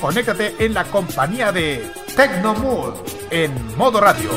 [0.00, 2.94] conéctate en la compañía de Tecnomood
[3.30, 4.30] en modo radio.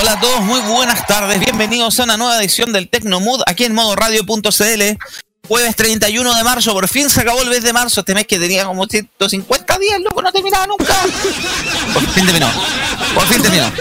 [0.00, 1.40] Hola a todos, muy buenas tardes.
[1.40, 4.98] Bienvenidos a una nueva edición del Tecnomood aquí en modoradio.cl.
[5.48, 8.66] Jueves 31 de marzo, por fin se acabó el mes de marzo, este que tenía
[8.66, 10.94] como 150 días, loco, no terminaba nunca.
[11.94, 12.50] Por fin terminó.
[13.14, 13.72] Por fin terminó.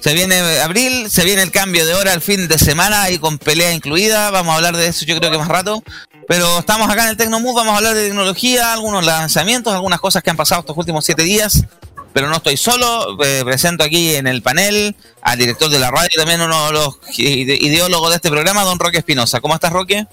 [0.00, 3.38] Se viene abril, se viene el cambio de hora al fin de semana y con
[3.38, 4.30] pelea incluida.
[4.30, 5.82] Vamos a hablar de eso yo creo que más rato.
[6.28, 10.22] Pero estamos acá en el Tecnomood, vamos a hablar de tecnología, algunos lanzamientos, algunas cosas
[10.22, 11.64] que han pasado estos últimos siete días
[12.12, 13.16] pero no estoy solo.
[13.24, 16.98] Eh, presento aquí en el panel al director de la radio, también uno de los
[17.16, 19.40] ideólogos de este programa, don Roque Espinosa.
[19.40, 20.06] ¿Cómo estás, Roque?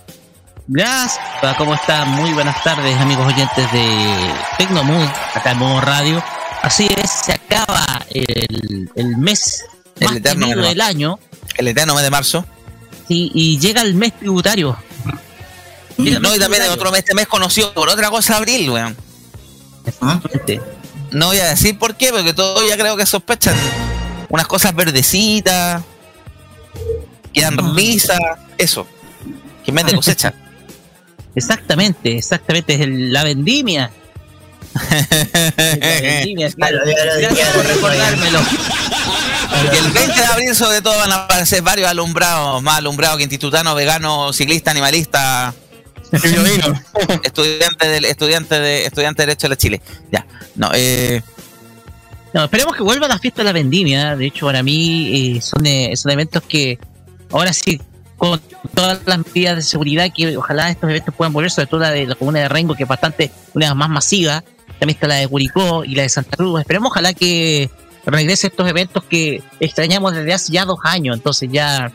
[0.71, 1.19] Gracias,
[1.57, 2.09] ¿cómo están?
[2.11, 6.23] Muy buenas tardes, amigos oyentes de Tecnomood, acá en Modo Radio.
[6.61, 9.65] Así es, se acaba el, el mes
[9.99, 10.55] El más eterno mes.
[10.57, 11.17] del año.
[11.57, 12.45] El eterno mes de marzo.
[13.07, 14.77] Sí, y llega el mes tributario.
[15.97, 16.73] Llega el No, mes y también tributario.
[16.73, 18.95] otro mes, este mes conocido por otra cosa, abril, weón.
[19.85, 20.61] Exactamente.
[21.09, 23.55] No voy a decir por qué, porque todos ya creo que sospechan.
[24.29, 25.81] Unas cosas verdecitas,
[27.33, 28.19] que dan risa,
[28.59, 28.85] eso.
[29.65, 30.31] Que mes de cosecha.
[31.35, 33.91] Exactamente, exactamente, es el- la vendimia.
[34.75, 36.79] La vendimia, claro.
[36.85, 38.39] Gracias por recordármelo.
[39.73, 43.73] El 20 de abril, sobre todo, van a aparecer varios alumbrados, más alumbrados que institutano,
[43.75, 45.53] vegano, ciclista, animalista,
[47.23, 49.81] estudiante del estudiante de estudiante de derecho de la Chile.
[50.11, 50.25] Ya,
[50.55, 51.21] no, eh,
[52.33, 54.15] No, esperemos que vuelva la fiesta de la vendimia.
[54.15, 56.77] De hecho, para mí eh, son, eh, son eventos que
[57.31, 57.81] ahora sí,
[58.19, 58.39] con
[58.75, 62.05] todas las medidas de seguridad, que ojalá estos eventos puedan volver, sobre todo la de
[62.05, 64.43] la comuna de Rengo, que es bastante una más masiva.
[64.77, 66.59] También está la de Curicó y la de Santa Cruz.
[66.59, 67.71] Esperemos, ojalá que
[68.05, 71.17] regrese estos eventos que extrañamos desde hace ya dos años.
[71.17, 71.91] Entonces ya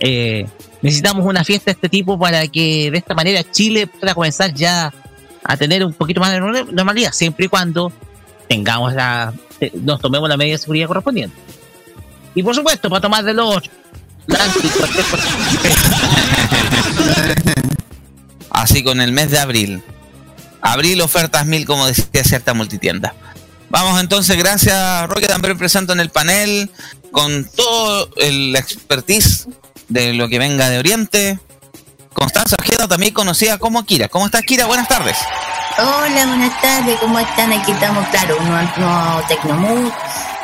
[0.00, 0.46] eh,
[0.82, 4.92] necesitamos una fiesta de este tipo para que de esta manera Chile pueda comenzar ya
[5.44, 7.92] a tener un poquito más de norm- normalidad, siempre y cuando
[8.48, 9.32] tengamos la,
[9.82, 11.36] nos tomemos la medida de seguridad correspondiente.
[12.34, 13.62] Y por supuesto, para tomar de los.
[18.50, 19.82] así con el mes de abril.
[20.60, 23.14] Abril ofertas mil, como decía cierta multitienda.
[23.70, 26.70] Vamos entonces, gracias Roque, también presento en el panel
[27.12, 29.46] con todo el expertise
[29.88, 31.38] de lo que venga de Oriente.
[32.12, 34.08] Constanza Ojeda, también conocida como Kira.
[34.08, 34.66] ¿Cómo estás, Kira?
[34.66, 35.16] Buenas tardes.
[35.78, 37.52] Hola, buenas tardes, ¿cómo están?
[37.52, 39.92] Aquí estamos, claro, nuevo, nuevo Tecnomood.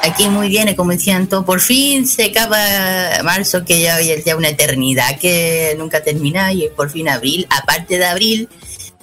[0.05, 2.59] Aquí muy bien, como decían todos, por fin se acaba
[3.23, 7.97] marzo, que ya es ya una eternidad que nunca termina, y por fin abril, aparte
[7.97, 8.49] de abril,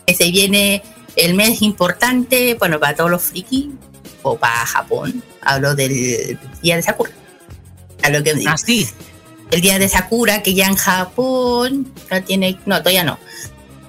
[0.06, 0.84] que se viene
[1.16, 3.70] el mes importante, bueno, para todos los frikis,
[4.22, 7.12] o para Japón, hablo del día de Sakura.
[8.04, 8.52] A lo que me digo.
[8.52, 8.88] Así,
[9.50, 13.18] el día de Sakura, que ya en Japón ya tiene, no, todavía no.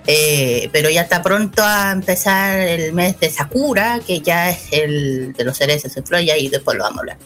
[0.06, 5.32] Eh, pero ya está pronto a empezar el mes de Sakura, que ya es el
[5.32, 7.19] de los cerezos en flor, y después lo vamos a hablar.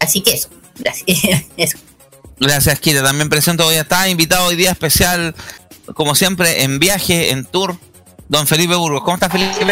[0.00, 1.06] Así que eso, gracias.
[1.56, 1.78] eso.
[2.40, 3.02] Gracias, Kira.
[3.02, 5.34] También presento hoy está invitado hoy día especial,
[5.94, 7.78] como siempre, en viaje, en tour,
[8.28, 9.02] don Felipe Burgos.
[9.04, 9.64] ¿Cómo está Felipe?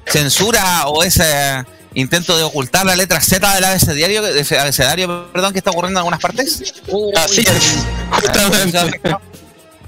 [0.06, 1.64] censura o ese
[1.94, 6.20] intento de ocultar la letra Z del abecedario, abecedario perdón, que está ocurriendo en algunas
[6.20, 6.74] partes?
[7.16, 9.00] Así es, justamente.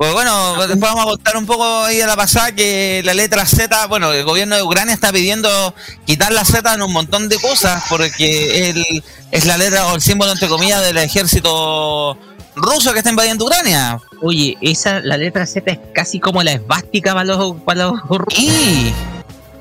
[0.02, 3.46] Pues bueno, después vamos a contar un poco ahí a la pasada que la letra
[3.46, 7.38] Z, bueno, el gobierno de Ucrania está pidiendo quitar la Z en un montón de
[7.38, 12.18] cosas porque el, es la letra o el símbolo, entre comillas, del ejército
[12.56, 14.00] ruso que está invadiendo Ucrania.
[14.20, 18.40] Oye, esa, la letra Z es casi como la esvástica para los, para los rusos.
[18.40, 18.92] ¿Y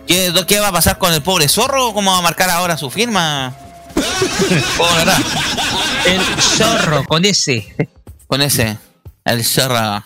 [0.08, 1.94] qué, qué va a pasar con el pobre zorro?
[1.94, 3.56] ¿Cómo va a marcar ahora su firma?
[4.80, 5.20] Oh, ¿verdad?
[6.08, 7.76] El zorro, con ese.
[8.26, 8.80] Con ese,
[9.24, 10.02] el zorro.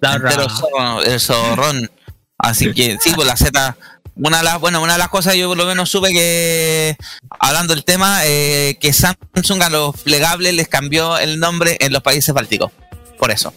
[0.00, 1.90] Entero zorro, el zorrón.
[2.38, 3.76] Así que sí, pues la Z.
[4.16, 6.96] Una de las, bueno, una de las cosas yo por lo menos supe que,
[7.38, 12.02] hablando del tema, eh, que Samsung a los plegables les cambió el nombre en los
[12.02, 12.72] países bálticos.
[13.18, 13.52] Por eso.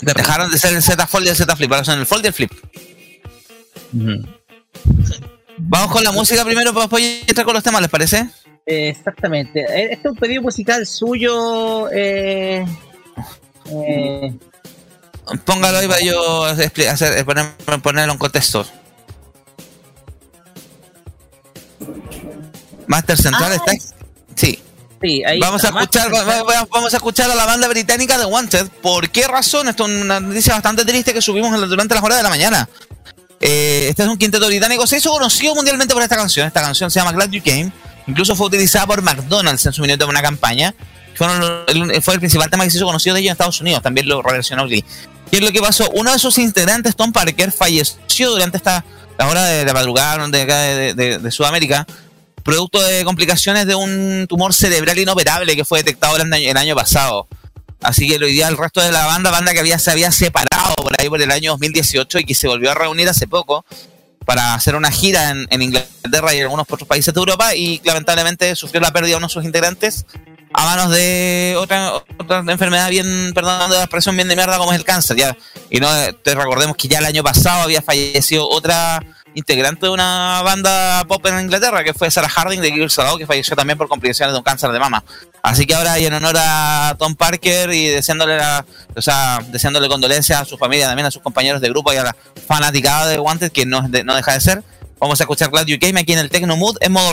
[0.00, 2.28] Dejaron de ser el Z Fold y el Z Flip, ahora son el Fold y
[2.28, 2.52] el Flip.
[5.58, 8.28] Vamos con la música primero para después entrar con los temas, ¿les parece?
[8.64, 9.60] Exactamente.
[9.60, 11.90] Eh, Este es un pedido musical suyo.
[11.90, 12.64] Eh,
[13.66, 14.34] eh,
[15.44, 16.72] Póngalo ahí para yo hacer,
[17.24, 18.66] poner- ponerlo en contexto.
[22.86, 23.72] Master Central Ah, está.
[24.34, 24.58] Sí.
[25.00, 28.18] sí, ahí Vamos a escuchar, va- va- va- vamos a escuchar a la banda británica
[28.18, 28.68] de Wanted.
[28.82, 29.68] ¿Por qué razón?
[29.68, 32.68] Esto es una noticia bastante triste que subimos durante las horas de la mañana.
[33.40, 34.86] Eh, este es un quinteto británico.
[34.86, 36.46] Se hizo conocido mundialmente por esta canción.
[36.46, 37.72] Esta canción se llama Glad You Came.
[38.06, 40.74] Incluso fue utilizada por McDonald's en su minuto de una campaña.
[41.14, 41.42] Fueron
[42.02, 43.82] fue el principal tema que se hizo conocido de ellos en Estados Unidos.
[43.82, 44.84] También lo reversionó Glee.
[45.30, 45.88] ¿Qué es lo que pasó?
[45.94, 48.84] Uno de sus integrantes, Tom Parker, falleció durante esta
[49.16, 51.86] la hora de la madrugada de, Sudamérica,
[52.42, 56.74] producto de complicaciones de un tumor cerebral inoperable que fue detectado el año, el año
[56.74, 57.28] pasado.
[57.82, 60.74] Así que hoy día el resto de la banda, banda que había, se había separado
[60.76, 63.64] por ahí por el año 2018 y que se volvió a reunir hace poco
[64.24, 67.80] para hacer una gira en, en Inglaterra y en algunos otros países de Europa y
[67.84, 70.06] lamentablemente sufrió la pérdida de uno de sus integrantes
[70.52, 72.02] a manos de otra,
[72.48, 75.16] enfermedad bien, perdón, de la expresión bien de mierda como es el cáncer.
[75.16, 75.36] Ya.
[75.70, 75.88] Y no
[76.22, 79.00] te recordemos que ya el año pasado había fallecido otra
[79.32, 83.26] integrante de una banda pop en Inglaterra, que fue Sarah Harding de Gears Out, que
[83.26, 85.04] falleció también por complicaciones de un cáncer de mama.
[85.40, 88.64] Así que ahora y en honor a Tom Parker y deseándole la,
[88.96, 92.02] o sea, deseándole condolencias a su familia, también a sus compañeros de grupo y a
[92.02, 92.16] la
[92.48, 94.64] fanaticada de Wanted, que no, de- no deja de ser,
[94.98, 97.12] vamos a escuchar Glad You Came aquí en el Tecno Mood en modo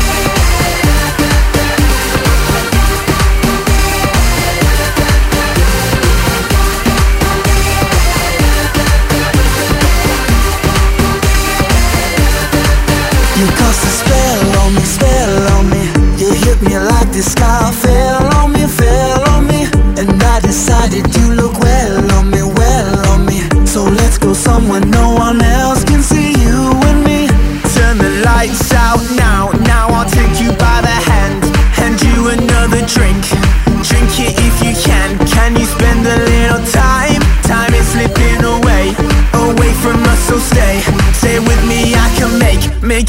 [13.41, 15.81] You cast a spell on me, spell on me.
[16.21, 19.65] You hit me like the sky fell on me, fell on me.
[19.97, 23.41] And I decided you look well on me, well on me.
[23.65, 27.25] So let's go somewhere no one else can see you and me.
[27.73, 29.49] Turn the lights out now,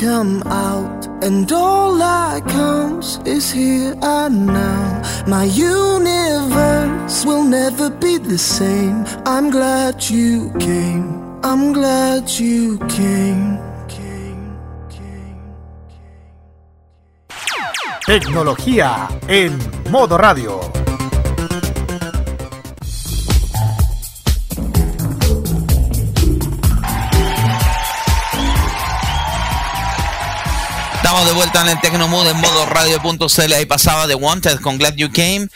[0.00, 5.02] Come out, and all that counts is here and now.
[5.26, 9.04] My universe will never be the same.
[9.26, 11.04] I'm glad you came.
[11.44, 13.58] I'm glad you came.
[18.06, 19.56] Tecnología en
[19.90, 20.79] modo radio.
[31.10, 33.52] Estamos de vuelta en el Tecnomood en modo radio.cl.
[33.52, 35.48] Ahí pasaba The Wanted con Glad You Came.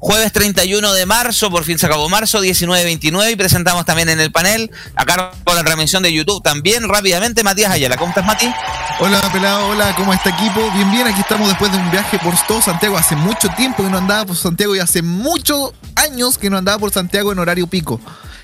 [0.00, 4.32] Jueves 31 de marzo, por fin se acabó marzo, 19.29 y presentamos también en el
[4.32, 7.96] panel, acá con la transmisión de YouTube también, rápidamente, Matías Ayala.
[7.96, 8.52] ¿Cómo estás, Mati?
[8.98, 10.68] Hola pelado, hola, ¿cómo está equipo?
[10.72, 12.98] Bien, bien, aquí estamos después de un viaje por todo Santiago.
[12.98, 16.80] Hace mucho tiempo que no andaba por Santiago y hace muchos años que no andaba
[16.80, 18.00] por Santiago en horario pico.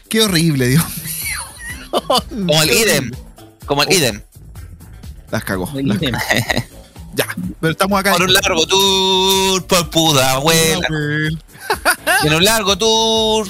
[0.08, 2.46] Qué horrible, Dios mío.
[2.46, 3.10] Como el idem.
[3.66, 4.23] Como el idem.
[5.30, 5.70] Las cagó.
[5.74, 6.18] las cagó.
[7.16, 7.28] Ya,
[7.60, 8.10] pero estamos acá.
[8.10, 10.88] Por un largo tour, por puda, abuela.
[12.24, 13.46] En un largo tour,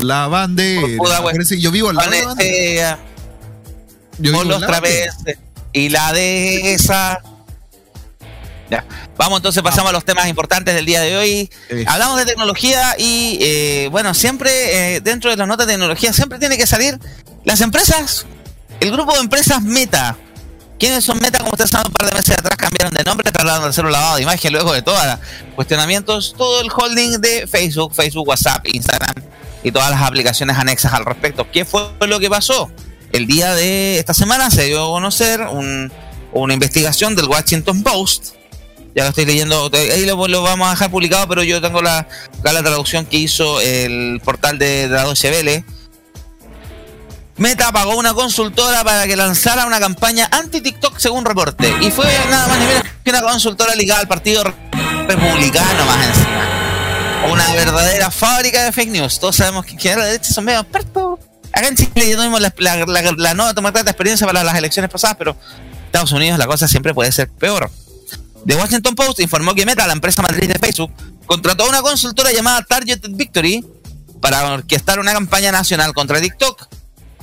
[0.00, 0.96] La bandera.
[0.96, 2.98] Por puta, yo vivo al lado de la bandera.
[4.18, 5.16] Yo por los traveses
[5.72, 7.20] y la de esa.
[8.70, 8.84] Ya.
[9.16, 11.50] Vamos entonces, pasamos a los temas importantes del día de hoy.
[11.70, 11.84] Eh.
[11.88, 16.38] Hablamos de tecnología y, eh, bueno, siempre eh, dentro de las notas de tecnología siempre
[16.38, 16.98] tiene que salir
[17.44, 18.26] las empresas,
[18.80, 20.16] el grupo de empresas Meta.
[20.78, 21.38] ¿Quiénes son Meta?
[21.38, 24.16] Como ustedes saben, un par de meses atrás cambiaron de nombre, de hacer un lavado
[24.16, 24.98] de imagen luego de todos
[25.54, 29.14] cuestionamientos, todo el holding de Facebook, Facebook, WhatsApp, Instagram
[29.62, 31.46] y todas las aplicaciones anexas al respecto.
[31.50, 32.70] ¿Qué fue lo que pasó?
[33.12, 35.92] El día de esta semana se dio a conocer un-
[36.32, 38.34] una investigación del Washington Post.
[38.94, 42.08] Ya lo estoy leyendo, ahí lo, vamos a dejar publicado, pero yo tengo la,
[42.42, 45.64] la traducción que hizo el portal de, de la Deutsche.
[47.40, 51.74] Meta pagó una consultora para que lanzara una campaña anti-TikTok según reporte.
[51.80, 54.44] Y fue nada más ni menos que una consultora ligada al Partido
[55.08, 57.30] Republicano más encima.
[57.32, 59.18] Una verdadera fábrica de fake news.
[59.18, 61.18] Todos sabemos que quienes de la derecha son medio expertos.
[61.50, 65.16] Acá en Chile ya tuvimos la, la, la, la nueva experiencia para las elecciones pasadas,
[65.18, 67.70] pero en Estados Unidos la cosa siempre puede ser peor.
[68.44, 70.92] The Washington Post informó que Meta, la empresa matriz de Facebook,
[71.24, 73.64] contrató a una consultora llamada Targeted Victory
[74.20, 76.68] para orquestar una campaña nacional contra TikTok.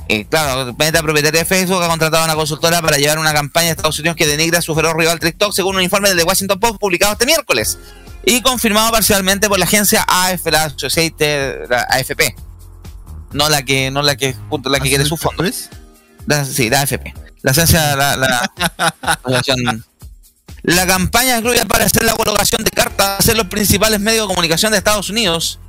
[0.10, 3.66] Y claro, Meta, propietaria de Facebook, ha contratado a una consultora para llevar una campaña
[3.68, 6.24] de Estados Unidos que denigra a su feroz rival TikTok, según un informe del The
[6.24, 7.78] Washington Post publicado este miércoles
[8.26, 12.36] y confirmado parcialmente por la agencia AF, la Associated, la AFP.
[13.34, 15.44] No la que, no la que, junto la que quiere su fondo.
[15.44, 15.70] ¿Ves?
[16.26, 17.14] La- sí, la AFP.
[17.42, 18.52] La agencia, la, la,
[19.02, 19.84] asociación-
[20.64, 24.72] la campaña incluye para hacer la colocación de cartas en los principales medios de comunicación
[24.72, 25.60] de Estados Unidos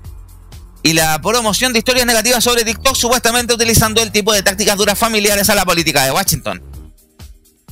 [0.83, 4.99] y la promoción de historias negativas sobre TikTok, supuestamente utilizando el tipo de tácticas duras
[4.99, 6.63] familiares a la política de Washington.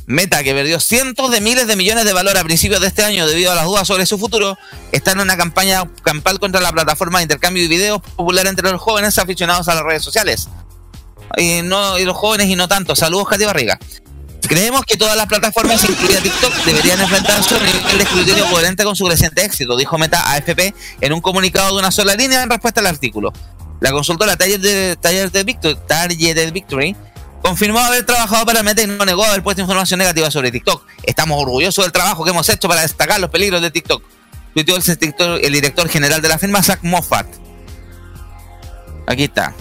[0.07, 3.27] Meta, que perdió cientos de miles de millones de valor a principios de este año
[3.27, 4.57] debido a las dudas sobre su futuro,
[4.93, 8.81] está en una campaña campal contra la plataforma de intercambio de videos popular entre los
[8.81, 10.49] jóvenes aficionados a las redes sociales.
[11.37, 12.95] Y, no, y los jóvenes y no tanto.
[12.95, 13.81] Saludos, Katy Barriga.
[14.49, 18.85] Creemos que todas las plataformas, incluida TikTok, deberían enfrentarse a un nivel de escrutinio coherente
[18.85, 22.51] con su creciente éxito, dijo Meta AFP en un comunicado de una sola línea en
[22.51, 23.33] respuesta al artículo.
[23.81, 26.97] La consultora Targeted, Targeted Victory, Victory
[27.43, 30.85] confirmó haber trabajado para Meta y no negó haber puesto información negativa sobre TikTok.
[31.03, 34.03] Estamos orgullosos del trabajo que hemos hecho para destacar los peligros de TikTok.
[34.55, 37.27] Tuiteó el, el director general de la firma, Zach Moffat.
[39.07, 39.55] Aquí está.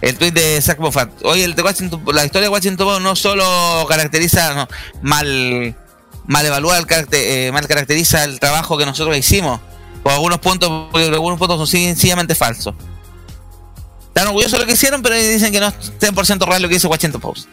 [0.00, 1.10] El tweet de Zach Moffat.
[1.24, 4.68] Hoy la historia de Washington Post no solo caracteriza,
[5.02, 5.74] mal,
[6.26, 9.60] mal carácter- eh, mal caracteriza el trabajo que nosotros hicimos.
[10.02, 12.74] Por algunos puntos, por algunos puntos son sencillamente falsos.
[14.06, 16.74] Están orgullosos de lo que hicieron, pero dicen que no es 100% real lo que
[16.74, 17.48] dice Washington Post.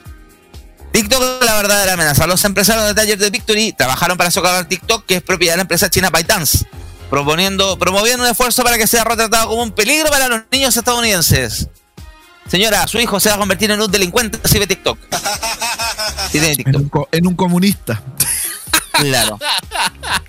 [0.92, 2.26] TikTok la verdadera amenaza.
[2.28, 5.62] Los empresarios de Taller de Victory trabajaron para socavar TikTok, que es propiedad de la
[5.64, 6.66] empresa china ByteDance.
[7.10, 11.68] proponiendo, promoviendo un esfuerzo para que sea retratado como un peligro para los niños estadounidenses.
[12.50, 14.98] Señora, su hijo se va a convertir en un delincuente si ve TikTok.
[16.32, 16.82] Si tiene En TikTok.
[16.82, 18.02] un, co- en un comunista.
[18.94, 19.38] Claro.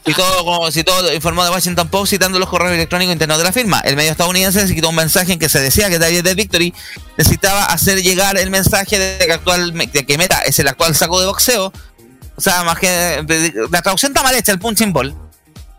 [0.05, 3.45] Y todo, como si todo informó de Washington Post citando los correos electrónicos internos de
[3.45, 3.81] la firma.
[3.81, 6.75] El medio estadounidense se quitó un mensaje en que se decía que David de Victory
[7.17, 11.21] necesitaba hacer llegar el mensaje de que, actual, de que Meta es el actual saco
[11.21, 11.73] de boxeo.
[12.37, 13.25] O sea, más que.
[13.71, 15.15] La traducción está mal hecha, el punching ball.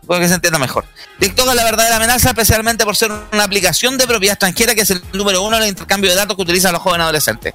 [0.08, 0.86] Para que se entienda mejor.
[1.20, 4.90] TikTok es la verdadera amenaza, especialmente por ser una aplicación de propiedad extranjera que es
[4.90, 7.54] el número uno en el intercambio de datos que utilizan los jóvenes adolescentes.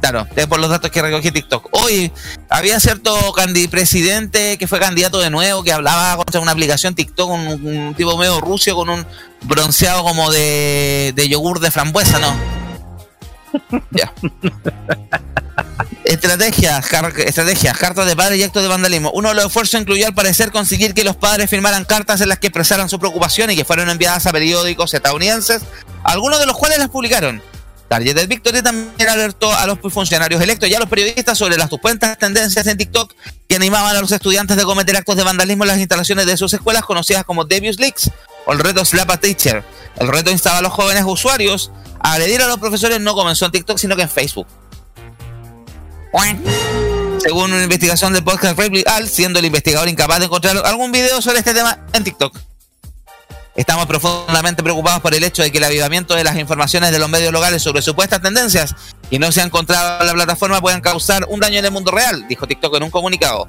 [0.00, 1.70] Claro, es por los datos que recogió TikTok.
[1.72, 2.12] Hoy
[2.50, 3.34] había cierto
[3.70, 8.18] presidente que fue candidato de nuevo que hablaba contra una aplicación TikTok, un, un tipo
[8.18, 9.06] medio ruso con un
[9.42, 12.36] bronceado como de yogur de frambuesa, ¿no?
[13.90, 14.12] Ya.
[16.04, 16.86] Estrategias,
[17.18, 19.10] estrategias, cartas de padres y actos de vandalismo.
[19.12, 22.38] Uno de los esfuerzos incluyó al parecer conseguir que los padres firmaran cartas en las
[22.38, 25.62] que expresaran su preocupación y que fueron enviadas a periódicos estadounidenses,
[26.04, 27.42] algunos de los cuales las publicaron.
[27.88, 32.18] Targeted Victory también alertó a los funcionarios electos y a los periodistas sobre las supuestas
[32.18, 33.12] tendencias en TikTok
[33.48, 36.52] que animaban a los estudiantes de cometer actos de vandalismo en las instalaciones de sus
[36.52, 38.10] escuelas conocidas como Devious Leaks
[38.46, 39.62] o el reto Slap a Teacher.
[39.96, 43.52] El reto instaba a los jóvenes usuarios a agredir a los profesores no comenzó en
[43.52, 44.46] TikTok sino que en Facebook.
[47.20, 51.20] Según una investigación del podcast Reply All, siendo el investigador incapaz de encontrar algún video
[51.20, 52.38] sobre este tema en TikTok.
[53.56, 57.08] Estamos profundamente preocupados por el hecho de que el avivamiento de las informaciones de los
[57.08, 58.74] medios locales sobre supuestas tendencias
[59.10, 61.90] y no se ha encontrado en la plataforma puedan causar un daño en el mundo
[61.90, 63.48] real, dijo TikTok en un comunicado.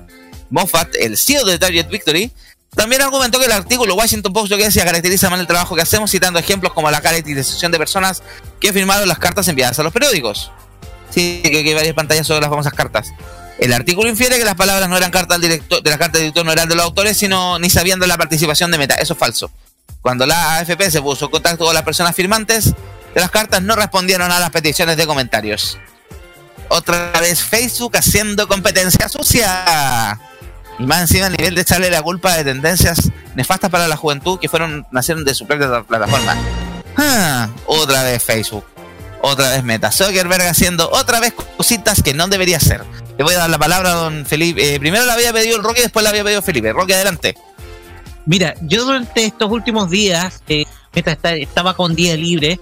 [0.50, 2.32] Moffat, el CEO de Target Victory,
[2.74, 6.40] también argumentó que el artículo Washington Post decía caracteriza mal el trabajo que hacemos, citando
[6.40, 8.24] ejemplos como la caracterización de personas
[8.62, 10.52] que firmaron las cartas enviadas a los periódicos.
[11.18, 13.12] Que hay varias pantallas sobre las famosas cartas.
[13.58, 16.52] El artículo infiere que las palabras no eran cartas de las cartas del director no
[16.52, 18.96] eran de los autores, sino ni sabiendo la participación de Meta.
[18.96, 19.50] Eso es falso.
[20.02, 22.66] Cuando la AFP se puso en contacto con las personas firmantes
[23.16, 25.80] de las cartas, no respondieron a las peticiones de comentarios.
[26.70, 30.20] Otra vez Facebook haciendo competencia sucia.
[30.78, 34.40] Y más encima el nivel de echarle la culpa de tendencias nefastas para la juventud
[34.40, 36.36] que fueron nacieron de su propia plataforma.
[36.96, 38.77] Ah, otra vez Facebook.
[39.28, 39.92] Otra vez Meta.
[39.92, 42.84] Zuckerberg haciendo otra vez cositas que no debería hacer.
[43.18, 44.76] Le voy a dar la palabra a don Felipe.
[44.76, 46.72] Eh, primero la había pedido el Roque después la había pedido Felipe.
[46.72, 47.36] Roque, adelante.
[48.26, 52.60] Mira, yo durante estos últimos días, eh, mientras esta- estaba con día libre,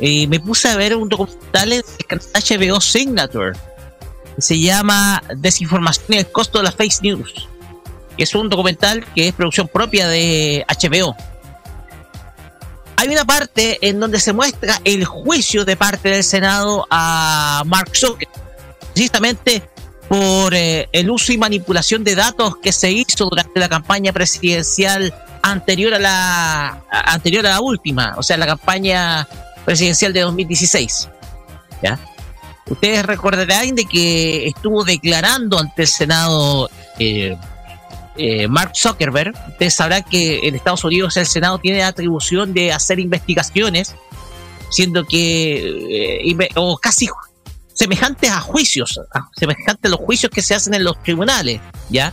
[0.00, 1.82] eh, me puse a ver un documental en
[2.34, 3.52] HBO Signature.
[4.38, 7.48] Se llama Desinformación y el costo de las fake news.
[8.18, 11.16] Es un documental que es producción propia de HBO.
[12.96, 17.90] Hay una parte en donde se muestra el juicio de parte del Senado a Mark
[17.94, 18.30] Zuckerberg,
[18.92, 19.62] precisamente
[20.08, 25.12] por eh, el uso y manipulación de datos que se hizo durante la campaña presidencial
[25.42, 29.26] anterior a la anterior a la última, o sea, la campaña
[29.64, 31.08] presidencial de 2016.
[31.82, 31.98] ¿Ya?
[32.66, 37.36] Ustedes recordarán de que estuvo declarando ante el Senado eh,
[38.16, 39.34] eh, Mark Zuckerberg.
[39.48, 43.94] Ustedes sabrán que en Estados Unidos el Senado tiene la atribución de hacer investigaciones,
[44.70, 47.08] siendo que eh, o casi
[47.72, 49.00] semejantes a juicios,
[49.36, 52.12] semejantes a los juicios que se hacen en los tribunales, ¿ya?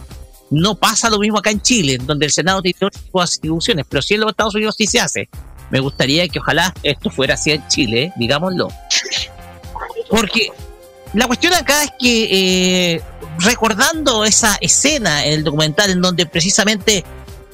[0.50, 4.16] No pasa lo mismo acá en Chile, donde el Senado tiene de atribuciones, pero sí
[4.16, 5.30] en los Estados Unidos sí se hace.
[5.70, 8.68] Me gustaría que ojalá esto fuera así en Chile, digámoslo.
[10.10, 10.50] Porque
[11.14, 13.02] la cuestión acá es que, eh,
[13.40, 17.04] recordando esa escena en el documental en donde precisamente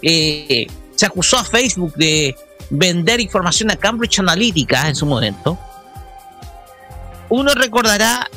[0.01, 2.35] eh, se acusó a Facebook de
[2.69, 5.57] vender información a Cambridge Analytica en su momento,
[7.29, 8.29] uno recordará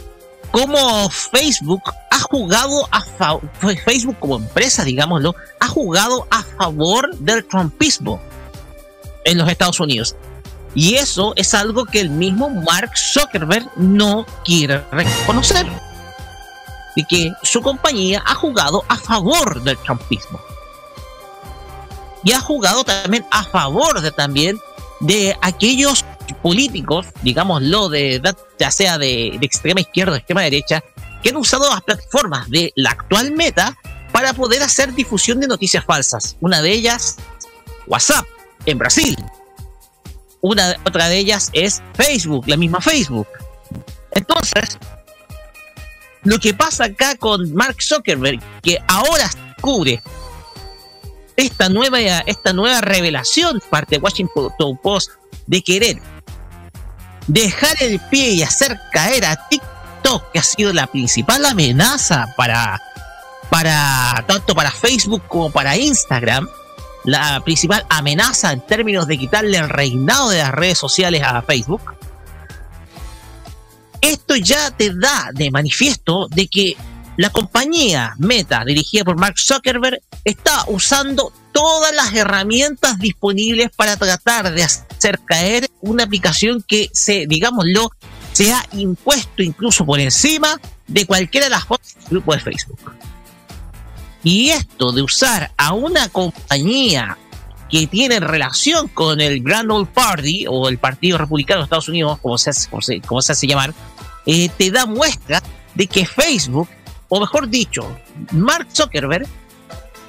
[0.50, 3.42] cómo Facebook ha jugado a favor,
[3.84, 8.20] Facebook como empresa, digámoslo, ha jugado a favor del trumpismo
[9.24, 10.16] en los Estados Unidos.
[10.74, 15.66] Y eso es algo que el mismo Mark Zuckerberg no quiere reconocer.
[16.96, 20.40] Y que su compañía ha jugado a favor del trumpismo.
[22.22, 24.60] Y ha jugado también a favor de también
[25.00, 26.04] de aquellos
[26.42, 30.84] políticos, digámoslo, de, de- ya sea de, de extrema izquierda o extrema derecha,
[31.22, 33.76] que han usado las plataformas de la actual meta
[34.12, 36.36] para poder hacer difusión de noticias falsas.
[36.40, 37.16] Una de ellas,
[37.86, 38.26] WhatsApp,
[38.66, 39.16] en Brasil.
[40.40, 43.28] Una otra de ellas es Facebook, la misma Facebook.
[44.12, 44.78] Entonces,
[46.22, 50.02] lo que pasa acá con Mark Zuckerberg, que ahora cubre
[51.36, 55.12] esta nueva, esta nueva revelación parte de Washington Post
[55.46, 56.00] de querer
[57.26, 62.80] dejar el pie y hacer caer a TikTok, que ha sido la principal amenaza para,
[63.50, 66.48] para tanto para Facebook como para Instagram,
[67.04, 71.82] la principal amenaza en términos de quitarle el reinado de las redes sociales a Facebook,
[74.00, 76.76] esto ya te da de manifiesto de que
[77.16, 84.52] la compañía Meta, dirigida por Mark Zuckerberg, está usando todas las herramientas disponibles para tratar
[84.54, 87.90] de hacer caer una aplicación que se, digámoslo,
[88.32, 92.78] se ha impuesto incluso por encima de cualquiera de las cosas del grupo de Facebook.
[94.22, 97.16] Y esto de usar a una compañía
[97.70, 102.18] que tiene relación con el Grand Old Party o el Partido Republicano de Estados Unidos,
[102.20, 103.72] como se hace, como se, como se hace llamar,
[104.26, 105.42] eh, te da muestra
[105.74, 106.68] de que Facebook,
[107.08, 107.96] o mejor dicho,
[108.32, 109.26] Mark Zuckerberg,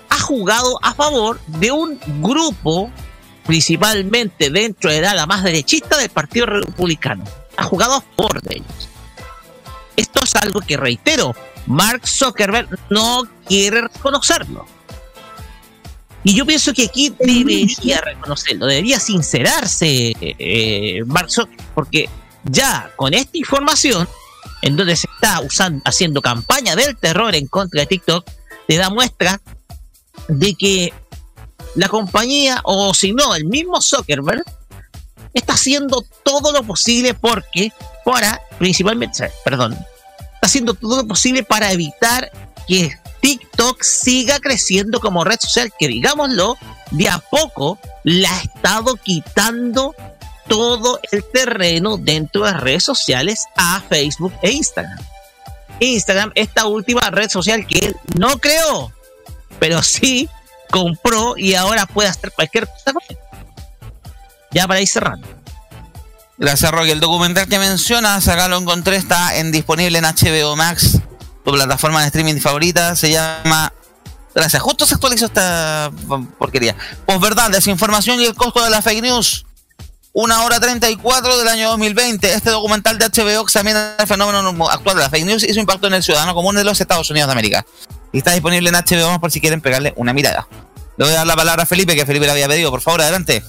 [0.10, 2.91] ha jugado a favor de un grupo,
[3.45, 7.24] principalmente dentro de la más derechista del Partido Republicano.
[7.56, 8.89] Ha jugado a favor de ellos.
[9.95, 11.36] Esto es algo que reitero,
[11.67, 14.65] Mark Zuckerberg no quiere reconocerlo.
[16.24, 22.10] Y yo pienso que aquí debería reconocerlo, debería sincerarse eh, Mark Zuckerberg, porque
[22.43, 24.08] ya con esta información,
[24.62, 28.30] en donde se está usando, haciendo campaña del terror en contra de TikTok,
[28.67, 29.41] te da muestra
[30.28, 30.93] de que
[31.76, 34.43] la compañía, o si no, el mismo Zuckerberg,
[35.34, 37.71] está haciendo todo lo posible porque,
[38.06, 39.78] para, principalmente, perdón,
[40.41, 42.32] está haciendo todo lo posible para evitar
[42.67, 46.58] que TikTok siga creciendo como red social, que digámoslo,
[46.89, 49.93] de a poco la ha estado quitando
[50.47, 54.97] todo el terreno dentro de las redes sociales a Facebook e Instagram.
[55.80, 58.91] Instagram, esta última red social que él no creó,
[59.60, 60.27] pero sí
[60.71, 62.93] compró y ahora puede hacer cualquier cosa.
[64.49, 65.40] Ya para ir cerrando.
[66.41, 66.89] Gracias, Rocky.
[66.89, 70.97] El documental que mencionas, acá lo encontré, está en, disponible en HBO Max,
[71.45, 72.95] tu plataforma de streaming favorita.
[72.95, 73.71] Se llama.
[74.34, 74.60] Gracias.
[74.60, 75.91] Justo se actualizó esta
[76.39, 76.75] porquería.
[77.06, 79.45] Pues verdad, desinformación y el costo de la fake news.
[80.13, 82.34] Una hora 34 del año 2020.
[82.34, 85.86] Este documental de HBO examina el fenómeno actual de la fake news y su impacto
[85.86, 87.67] en el ciudadano común de los Estados Unidos de América.
[88.12, 90.47] Y está disponible en HBO por si quieren pegarle una mirada.
[90.97, 92.71] Le voy a dar la palabra a Felipe, que Felipe le había pedido.
[92.71, 93.43] Por favor, adelante.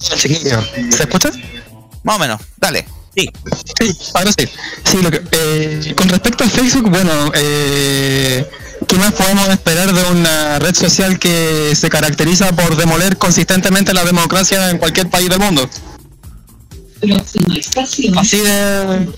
[0.00, 1.30] Chiquillo, ¿se escucha?
[2.02, 2.86] Más o menos, dale.
[3.14, 3.30] Sí.
[3.78, 4.48] Sí, ahora sí.
[4.84, 8.48] Sí, lo que, eh, con respecto a Facebook, bueno, eh,
[8.86, 14.04] ¿qué más podemos esperar de una red social que se caracteriza por demoler consistentemente la
[14.04, 15.68] democracia en cualquier país del mundo?
[18.16, 19.08] Así de,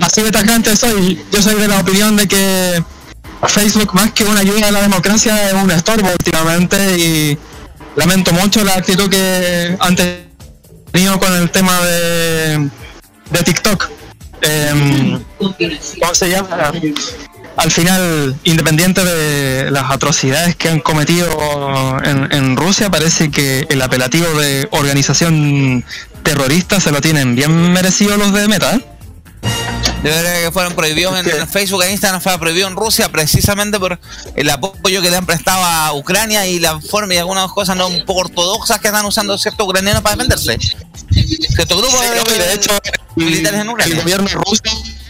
[0.00, 1.18] así de tajante soy.
[1.32, 2.84] Yo soy de la opinión de que
[3.48, 7.38] Facebook, más que una ayuda a la democracia, es un estorbo últimamente y
[7.96, 12.70] lamento mucho la actitud que han tenido con el tema de,
[13.30, 13.90] de TikTok.
[14.42, 16.72] Eh, ¿Cómo se llama?
[17.56, 23.82] Al final, independiente de las atrocidades que han cometido en, en Rusia, parece que el
[23.82, 25.84] apelativo de organización
[26.22, 28.76] terrorista se lo tienen bien merecido los de Meta.
[28.76, 28.84] ¿eh?
[30.02, 33.78] De verdad que fueron prohibidos en, en Facebook e Instagram, fue prohibido en Rusia precisamente
[33.78, 33.98] por
[34.34, 37.86] el apoyo que le han prestado a Ucrania y la forma y algunas cosas no
[37.86, 40.58] un poco ortodoxas que están usando ciertos ucranianos para defenderse.
[41.54, 42.70] Cierto grupo Sí, no, y de hecho,
[43.16, 43.96] militares en el Ucrania.
[44.00, 44.62] gobierno ruso,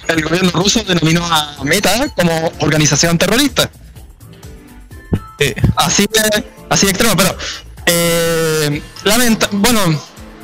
[0.09, 3.71] el gobierno ruso denominó a Meta como organización terrorista.
[5.77, 7.37] Así de, así de extremo, pero
[7.87, 9.81] eh, lamenta, bueno,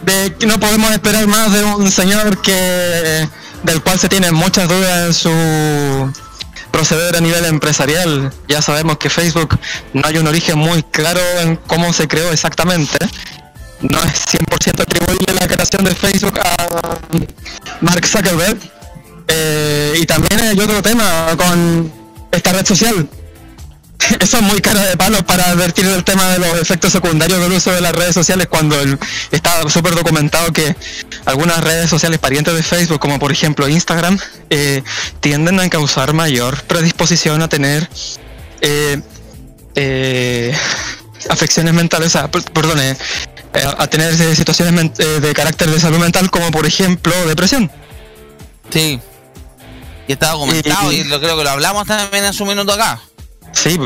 [0.03, 3.29] de que no podemos esperar más de un señor que
[3.63, 6.13] del cual se tienen muchas dudas en su
[6.71, 8.33] proceder a nivel empresarial.
[8.49, 9.59] Ya sabemos que Facebook
[9.93, 12.99] no hay un origen muy claro en cómo se creó exactamente.
[13.81, 16.57] No es 100% atribuible la creación de Facebook a
[17.81, 18.59] Mark Zuckerberg.
[19.29, 21.93] Eh, y también hay otro tema con
[22.31, 23.09] esta red social.
[24.21, 27.53] Eso es muy cara de palos para advertir del tema de los efectos secundarios del
[27.53, 28.99] uso de las redes sociales cuando el-
[29.31, 30.75] está súper documentado que
[31.25, 34.19] algunas redes sociales parientes de Facebook, como por ejemplo Instagram,
[34.51, 34.83] eh,
[35.21, 37.89] tienden a causar mayor predisposición a tener
[38.61, 39.01] eh,
[39.75, 40.57] eh,
[41.29, 42.97] afecciones mentales, o sea, per- perdón, eh,
[43.79, 47.71] a tener situaciones eh, de carácter de salud mental como por ejemplo depresión.
[48.71, 49.01] Sí.
[50.07, 53.01] Y está documentado Y- y lo creo que lo hablamos también en su minuto acá.
[53.53, 53.79] Sí,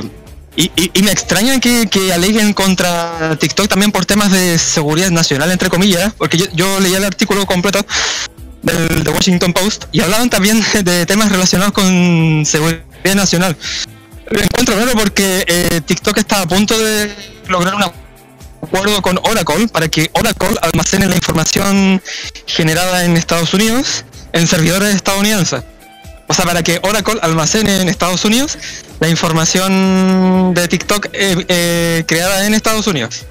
[0.55, 5.51] y, y- me extraña que, que aleguen contra TikTok también por temas de seguridad nacional,
[5.51, 7.85] entre comillas, porque yo, yo leí el artículo completo
[8.63, 12.83] del The Washington Post y hablaban también de temas relacionados con seguridad
[13.15, 13.57] nacional.
[14.31, 17.11] Lo encuentro raro porque eh, TikTok está a punto de
[17.49, 17.85] lograr un
[18.63, 22.01] acuerdo con Oracle para que Oracle almacene la información
[22.47, 25.63] generada en Estados Unidos en servidores estadounidenses.
[26.29, 28.57] O sea, para que Oracle almacene en Estados Unidos
[29.03, 33.25] la información de TikTok eh, eh, creada en Estados Unidos.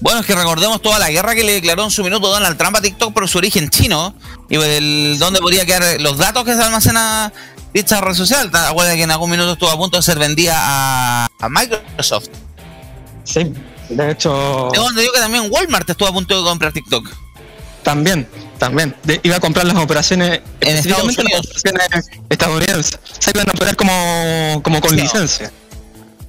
[0.00, 2.74] Bueno, es que recordemos toda la guerra que le declaró en su minuto Donald Trump
[2.76, 4.14] a TikTok por su origen chino
[4.48, 7.30] y el, dónde podría quedar los datos que se almacena
[7.74, 8.50] dicha red social.
[8.50, 12.28] ¿Te acuerdas que en algún minuto estuvo a punto de ser vendida a, a Microsoft?
[13.24, 13.52] Sí,
[13.90, 14.70] de hecho.
[14.72, 17.06] Tengo entendido que también Walmart estuvo a punto de comprar TikTok.
[17.82, 18.26] También,
[18.58, 18.94] también.
[19.04, 22.98] De- iba a comprar las operaciones En Estados las operaciones estadounidenses.
[23.18, 24.96] Se iban a operar como, como con Sí.
[25.02, 25.52] licencia.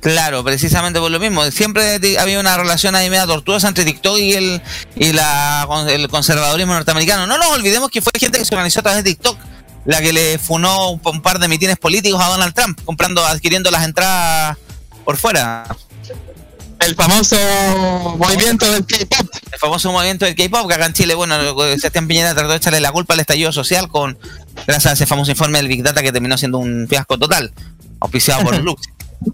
[0.01, 1.43] Claro, precisamente por lo mismo.
[1.51, 4.61] Siempre había una relación ahí media tortuosa entre TikTok y el
[4.95, 7.27] y la, el conservadurismo norteamericano.
[7.27, 9.37] No nos olvidemos que fue gente que se organizó a través de TikTok,
[9.85, 13.71] la que le funó un, un par de mitines políticos a Donald Trump, comprando, adquiriendo
[13.71, 14.57] las entradas
[15.03, 15.65] por fuera.
[16.85, 17.35] El famoso
[18.17, 19.27] movimiento del K-pop.
[19.51, 21.35] El famoso movimiento del K-pop, que acá en Chile, bueno,
[21.77, 24.17] Sebastián Piñera trató de echarle la culpa al estallido social con
[24.65, 27.51] gracias a ese famoso informe del Big Data que terminó siendo un fiasco total,
[27.99, 28.81] auspiciado por Lux.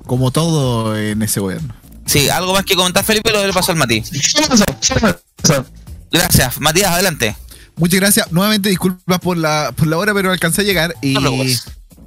[0.07, 1.73] Como todo en ese gobierno.
[2.07, 4.11] Sí, algo más que comentar, Felipe, lo le pasó al eso.
[6.11, 7.35] Gracias, Matías, adelante.
[7.77, 8.31] Muchas gracias.
[8.31, 10.95] Nuevamente disculpas por la, por la hora, pero alcancé a llegar.
[11.01, 11.31] Y, No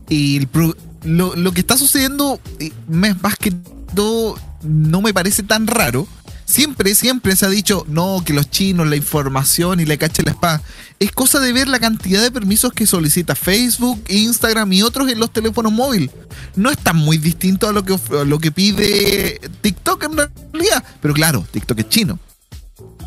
[0.09, 2.41] y el pro- lo, lo que está sucediendo,
[2.89, 3.53] me- más que
[3.95, 6.07] todo, no me parece tan raro.
[6.45, 10.31] Siempre, siempre se ha dicho, no, que los chinos, la información y la cacha la
[10.31, 10.63] espada.
[10.99, 15.19] Es cosa de ver la cantidad de permisos que solicita Facebook, Instagram y otros en
[15.21, 16.11] los teléfonos móviles.
[16.57, 20.83] No está muy distinto a lo que, lo que pide TikTok en realidad.
[21.03, 22.19] Pero claro, TikTok es chino.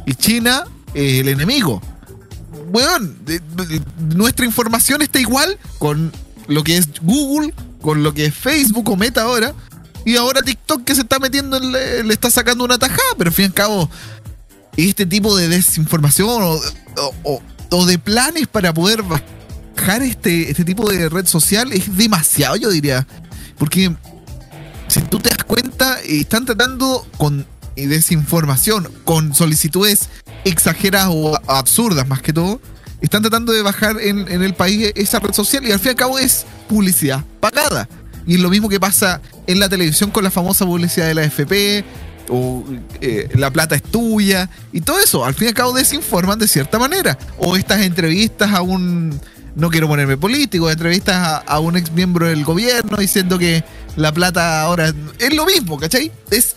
[0.05, 1.81] Y China es el enemigo
[3.25, 3.81] de-
[4.15, 6.11] nuestra información está igual con
[6.47, 9.53] lo que es Google, con lo que es Facebook o Meta ahora.
[10.05, 13.33] Y ahora TikTok que se está metiendo, en le, está sacando una tajada, pero al
[13.33, 13.89] fin y al cabo,
[14.77, 16.59] este tipo de desinformación
[17.23, 22.69] o, de planes para poder bajar este, este tipo de red social es demasiado, yo
[22.69, 23.07] diría.
[23.57, 23.95] Porque
[24.87, 30.09] si tú te das cuenta, están tratando con desinformación, con solicitudes
[30.43, 32.59] exageradas o absurdas más que todo,
[33.01, 35.91] están tratando de bajar en, en el país esa red social y al fin y
[35.91, 37.87] al cabo es publicidad pagada.
[38.27, 41.23] Y es lo mismo que pasa en la televisión con la famosa publicidad de la
[41.23, 41.83] FP
[42.29, 42.63] o
[43.01, 45.25] eh, la plata es tuya y todo eso.
[45.25, 47.17] Al fin y al cabo desinforman de cierta manera.
[47.37, 49.19] O estas entrevistas a un,
[49.55, 53.63] no quiero ponerme político, entrevistas a, a un ex miembro del gobierno diciendo que
[53.95, 56.11] la plata ahora es lo mismo, ¿cachai?
[56.29, 56.55] Es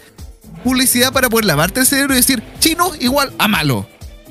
[0.62, 3.86] publicidad para poder lavarte el cerebro y decir chino igual a malo.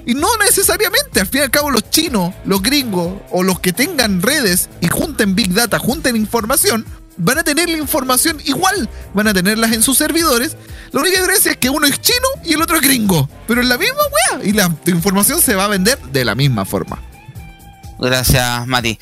[0.06, 3.72] Y no necesariamente, al fin y al cabo los chinos, los gringos o los que
[3.72, 6.86] tengan redes y junten big data, junten información,
[7.18, 10.56] van a tener la información igual, van a tenerlas en sus servidores.
[10.92, 13.68] La única diferencia es que uno es chino y el otro es gringo, pero es
[13.68, 14.00] la misma
[14.36, 17.02] weá y la información se va a vender de la misma forma.
[18.00, 19.00] Gracias, Mati.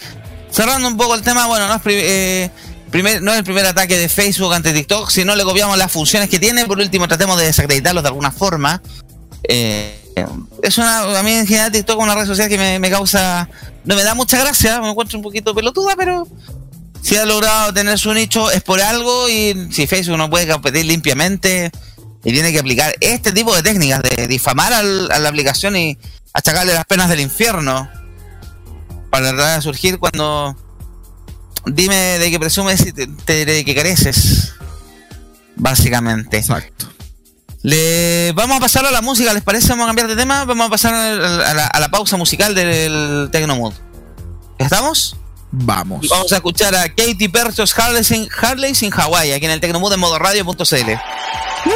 [0.51, 2.49] Cerrando un poco el tema, bueno, no es, eh,
[2.91, 5.91] primer- no es el primer ataque de Facebook ante TikTok, si no le copiamos las
[5.91, 8.81] funciones que tiene, por último tratemos de desacreditarlos de alguna forma.
[9.43, 9.97] Eh,
[10.61, 13.49] es una, a mí en general TikTok es una red social que me, me causa,
[13.85, 16.27] no me da mucha gracia, me encuentro un poquito pelotuda, pero
[17.01, 20.85] si ha logrado tener su nicho es por algo y si Facebook no puede competir
[20.85, 21.71] limpiamente
[22.23, 25.97] y tiene que aplicar este tipo de técnicas de difamar al- a la aplicación y
[26.33, 27.89] achacarle las penas del infierno
[29.09, 30.55] para tratar de surgir cuando
[31.65, 34.53] dime de qué presumes y te, te diré de qué careces
[35.55, 36.87] básicamente Exacto.
[37.63, 40.67] le vamos a pasar a la música les parece vamos a cambiar de tema vamos
[40.67, 43.73] a pasar al- a la, a la pausa musical del Tecnomood
[44.59, 45.17] ¿estamos?
[45.51, 46.05] Vamos.
[46.05, 49.59] Y vamos a escuchar a Katy Perry's Harley sin, Harley sin Hawaii aquí en el
[49.59, 51.75] Tecnomood en modo radio.cl Boy,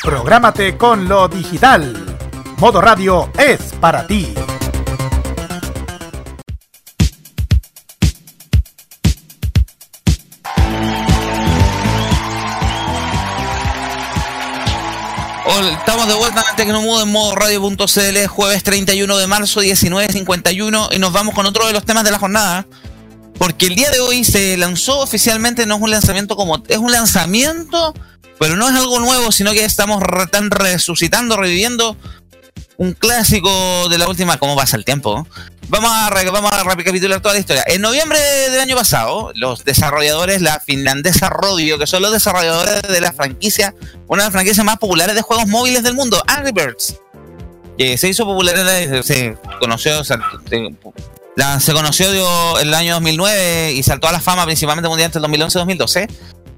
[0.04, 2.18] Prográmate con lo digital.
[2.58, 4.34] Modo Radio es para ti.
[15.72, 21.12] Estamos de vuelta en Tecnomudo en modo radio.cl, jueves 31 de marzo, 19.51, y nos
[21.12, 22.68] vamos con otro de los temas de la jornada.
[23.38, 26.64] Porque el día de hoy se lanzó oficialmente, no es un lanzamiento como.
[26.68, 27.94] Es un lanzamiento,
[28.40, 31.98] pero no es algo nuevo, sino que estamos tan resucitando, reviviendo
[32.78, 34.38] un clásico de la última.
[34.38, 35.28] ¿Cómo pasa el tiempo?
[35.68, 37.64] Vamos a, vamos a recapitular toda la historia.
[37.68, 43.02] En noviembre del año pasado, los desarrolladores, la finlandesa Rodio, que son los desarrolladores de
[43.02, 43.74] la franquicia,
[44.08, 46.98] una de las franquicias más populares de juegos móviles del mundo, Angry Birds,
[47.78, 54.08] que se hizo popular, en la- se conoció, se- conoció el año 2009 y saltó
[54.08, 56.08] a la fama principalmente mundial entre el 2011 y 2012.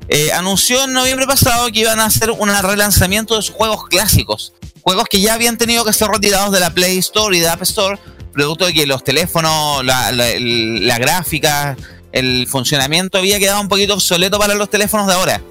[0.10, 4.53] eh, anunció en noviembre pasado que iban a hacer un relanzamiento de sus juegos clásicos.
[4.82, 7.62] Juegos que ya habían tenido que ser retirados de la Play Store y de App
[7.64, 7.99] Store,
[8.38, 11.76] producto de que los teléfonos, la, la- la gráfica,
[12.12, 15.42] el funcionamiento había quedado un poquito obsoleto para los teléfonos de ahora.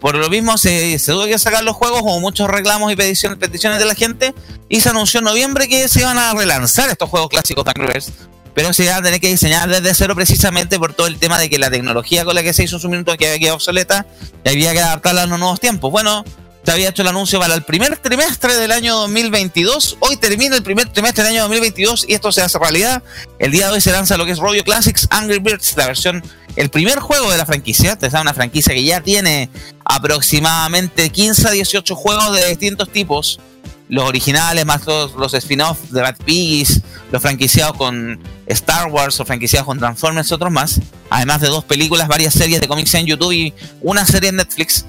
[0.00, 3.38] Por lo mismo se, tuvo que sacar los juegos, hubo muchos reclamos y peticiones,
[3.78, 4.34] de la gente,
[4.68, 8.10] y se anunció en noviembre que se iban a relanzar estos juegos clásicos Angry Birds,
[8.54, 11.50] pero se iban a tener que diseñar desde cero precisamente por todo el tema de
[11.50, 14.06] que la tecnología con la que se hizo en su minuto que había quedado obsoleta
[14.44, 15.90] y había que adaptarla a los nuevos tiempos.
[15.90, 16.24] Bueno,
[16.70, 19.96] se había hecho el anuncio para el primer trimestre del año 2022.
[19.98, 23.02] Hoy termina el primer trimestre del año 2022 y esto se hace realidad.
[23.40, 26.22] El día de hoy se lanza lo que es Rodeo Classics Angry Birds, la versión,
[26.54, 27.98] el primer juego de la franquicia.
[28.00, 29.50] Es una franquicia que ya tiene
[29.84, 33.40] aproximadamente 15 a 18 juegos de distintos tipos.
[33.88, 39.24] Los originales, más los, los spin-offs de Bad Piggies, los franquiciados con Star Wars o
[39.24, 40.80] franquiciados con Transformers y otros más.
[41.10, 44.84] Además de dos películas, varias series de cómics en YouTube y una serie en Netflix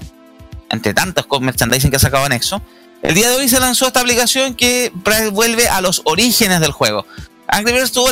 [0.72, 2.60] entre tantos merchandising que ha sacado Nexo,
[3.02, 4.92] el día de hoy se lanzó esta aplicación que
[5.32, 7.06] vuelve a los orígenes del juego.
[7.46, 8.10] Angry Birds tuvo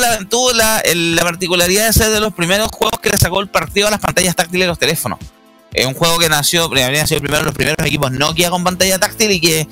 [0.53, 0.81] la
[1.21, 4.35] particularidad de ser de los primeros juegos que le sacó el partido a las pantallas
[4.35, 5.19] táctiles de los teléfonos.
[5.73, 9.31] Es un juego que nació, habría sido primero los primeros equipos Nokia con pantalla táctil
[9.31, 9.67] y que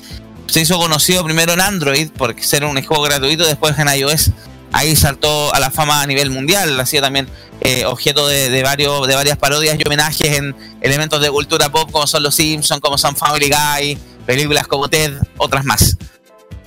[0.47, 4.31] se hizo conocido primero en Android por ser un juego gratuito, después en iOS.
[4.72, 7.28] Ahí saltó a la fama a nivel mundial, ha sido también
[7.61, 12.05] eh, objeto de, varios, de varias parodias y homenajes en elementos de cultura pop como
[12.07, 15.97] son Los Simpsons, como son Family Guy, películas como Ted, otras más.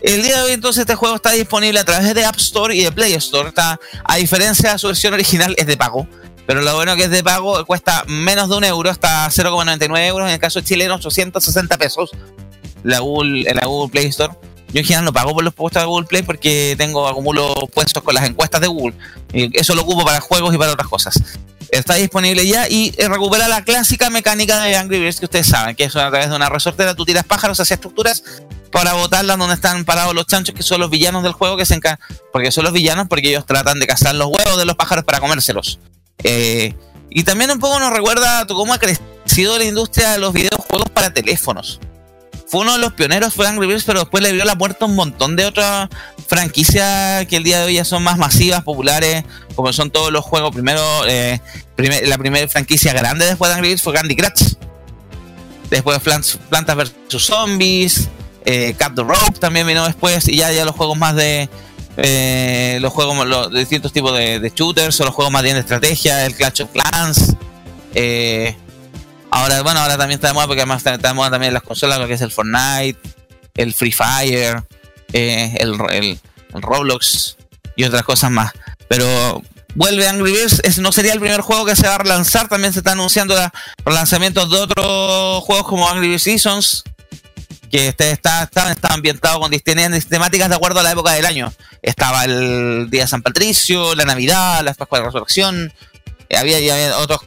[0.03, 2.83] El día de hoy entonces este juego está disponible a través de App Store y
[2.83, 3.53] de Play Store.
[3.57, 6.09] A diferencia de su versión original, es de pago.
[6.45, 10.27] Pero lo bueno que es de pago cuesta menos de un euro, hasta 0,99 euros.
[10.27, 12.11] En el caso chileno, 860 pesos.
[12.83, 14.35] La Google, en la Google Play Store.
[14.73, 18.03] Yo en general no pago por los puestos de Google Play porque tengo acumulo puestos
[18.03, 18.95] con las encuestas de Google.
[19.33, 21.21] Y eso lo ocupo para juegos y para otras cosas.
[21.71, 25.75] Está disponible ya y eh, recupera la clásica mecánica de Angry Birds que ustedes saben,
[25.75, 28.23] que es a través de una resortera, tú tiras pájaros hacia estructuras
[28.71, 31.75] para botarlas donde están parados los chanchos, que son los villanos del juego, que se
[31.75, 31.99] encargan,
[32.33, 35.21] porque son los villanos, porque ellos tratan de cazar los huevos de los pájaros para
[35.21, 35.79] comérselos.
[36.25, 36.75] Eh,
[37.11, 41.13] y también un poco nos recuerda cómo ha crecido la industria de los videojuegos para
[41.13, 41.81] teléfonos.
[42.53, 44.89] Fue uno de los pioneros, fue Angry Birds, pero después le abrió la puerta a
[44.89, 45.89] un montón de otras
[46.29, 49.25] franquicias que el día de hoy ya son más masivas, populares,
[49.55, 50.53] como son todos los juegos.
[50.53, 51.41] Primero, eh,
[52.05, 54.53] la primera franquicia grande después de Angry Birds fue Candy Crush.
[55.71, 58.11] Después Plants, Plantas vs Zombies,
[58.45, 61.49] eh, Cut the Rope también vino después, y ya, ya los juegos más de.
[61.97, 65.61] eh, los juegos los distintos tipos de, de shooters o los juegos más bien de
[65.61, 67.35] estrategia, el Clash of Clans.
[67.95, 68.55] eh,
[69.33, 71.99] ahora, bueno, ahora también está de moda porque además está, de moda también las consolas,
[71.99, 72.99] lo que es el Fortnite,
[73.55, 74.63] el Free Fire,
[75.13, 76.19] eh, el,
[76.55, 77.37] Roblox
[77.77, 78.53] y otras cosas más.
[78.89, 79.43] Pero
[79.75, 82.73] vuelve Angry Birds, es, no sería el primer juego que se va a relanzar, también
[82.73, 83.53] se está anunciando la-
[83.85, 86.85] relanzamientos de otros juegos como Angry Birds Seasons,
[87.71, 90.93] que este está, está, está ambientado con dis- tenían dis- temáticas de acuerdo a la
[90.93, 91.53] época del año.
[91.81, 95.73] Estaba el Día de San Patricio, la Navidad, la Pascua de Resurrección,
[96.29, 97.21] eh, había, había otras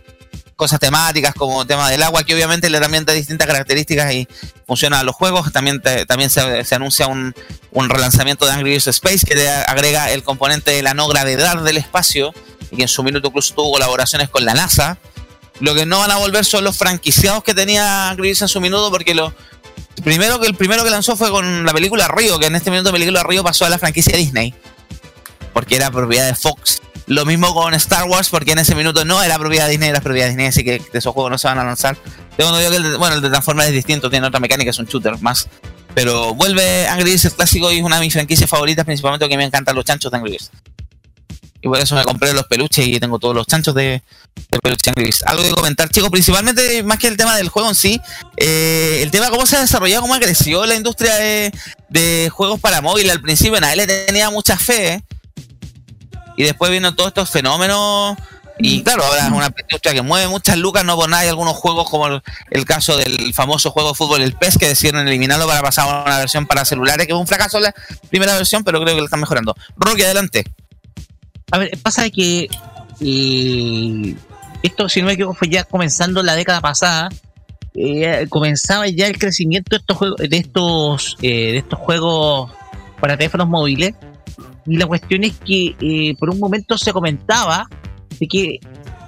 [0.55, 4.27] cosas temáticas como el tema del agua, que obviamente le también da distintas características y
[4.65, 5.51] funciona a los juegos.
[5.51, 7.33] También, te- también se, se anuncia un,
[7.71, 11.57] un relanzamiento de Angry Birds Space que le agrega el componente de la no gravedad
[11.63, 12.33] del espacio
[12.71, 14.97] y que en su minuto incluso tuvo colaboraciones con la NASA.
[15.59, 18.59] Lo que no van a volver son los franquiciados que tenía Angry Birds en su
[18.61, 19.33] minuto porque lo
[20.03, 22.89] primero que el primero que lanzó fue con la película Río, que en este minuto
[22.89, 24.53] la película Río pasó a la franquicia Disney
[25.55, 26.81] porque era propiedad de Fox.
[27.07, 30.01] Lo mismo con Star Wars, porque en ese minuto no era propiedad de Disney, era
[30.01, 31.95] propiedad de Disney, así que esos juegos no se van a lanzar.
[32.35, 34.85] Tengo que el de, bueno, el de Transformers es distinto, tiene otra mecánica, es un
[34.85, 35.47] shooter más.
[35.93, 39.37] Pero vuelve Angry Birds el clásico y es una de mis franquicias favoritas, principalmente porque
[39.37, 40.51] me encantan los chanchos de Angry Birds.
[41.61, 44.03] Y por eso me compré los peluches y tengo todos los chanchos de,
[44.51, 45.09] de Angry.
[45.25, 48.01] Algo que comentar, chicos, principalmente más que el tema del juego en sí,
[48.35, 51.53] eh, el tema cómo se ha desarrollado, cómo ha crecido la industria de,
[51.87, 53.09] de juegos para móvil.
[53.09, 55.03] Al principio nadie le tenía mucha fe, ¿eh?
[56.37, 58.17] Y después vino todos estos fenómenos.
[58.57, 61.55] Y claro, ahora es una industria que mueve muchas lucas, no por nada hay algunos
[61.55, 65.45] juegos como el, el caso del famoso juego de fútbol, el PES, que decidieron eliminarlo
[65.45, 67.75] para pasar a una versión para celulares, que fue un fracaso la
[68.09, 69.53] primera versión, pero creo que lo están mejorando.
[69.75, 70.45] Rocky, adelante.
[71.51, 72.47] A ver, pasa que
[73.01, 74.15] eh,
[74.63, 77.09] esto, si no me equivoco, fue ya comenzando la década pasada.
[77.73, 82.51] eh, comenzaba ya el crecimiento de estos juegos, de estos, eh, de estos juegos
[83.01, 83.93] para teléfonos móviles.
[84.67, 87.67] Y la cuestión es que eh, por un momento se comentaba
[88.19, 88.59] de que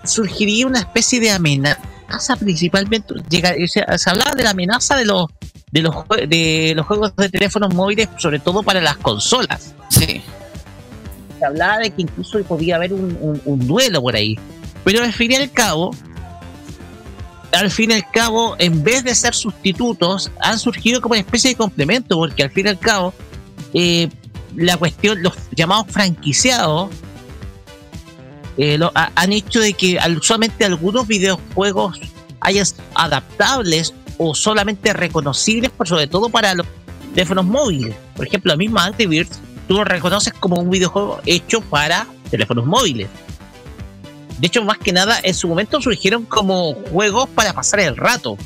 [0.03, 3.14] surgiría una especie de amenaza principalmente.
[3.30, 5.26] llega- se, se hablaba de la amenaza de los
[5.72, 5.95] de los
[6.30, 9.74] de los juegos de teléfonos móviles, sobre todo para las consolas.
[9.89, 10.22] Sí.
[11.39, 14.38] Se hablaba de que incluso podía haber un, un- un duelo por ahí.
[14.84, 15.91] Pero al fin y al cabo,
[17.51, 21.49] al fin y al cabo, en vez de ser sustitutos, han surgido como una especie
[21.51, 23.14] de complemento, porque al fin y al cabo,
[23.74, 24.10] eh,
[24.58, 26.89] la cuestión, los llamados franquiciados,
[28.58, 31.99] eh, lo- ha- han hecho de que usualmente algunos videojuegos
[32.41, 36.66] hayan adaptables o solamente reconocibles, por sobre todo para los
[37.14, 37.95] teléfonos móviles.
[38.16, 42.66] Por ejemplo, la misma Angry Birds, tú lo reconoces como un videojuego hecho para teléfonos
[42.66, 43.08] móviles.
[44.39, 48.38] De hecho, más que nada, en su momento surgieron como juegos para pasar el rato.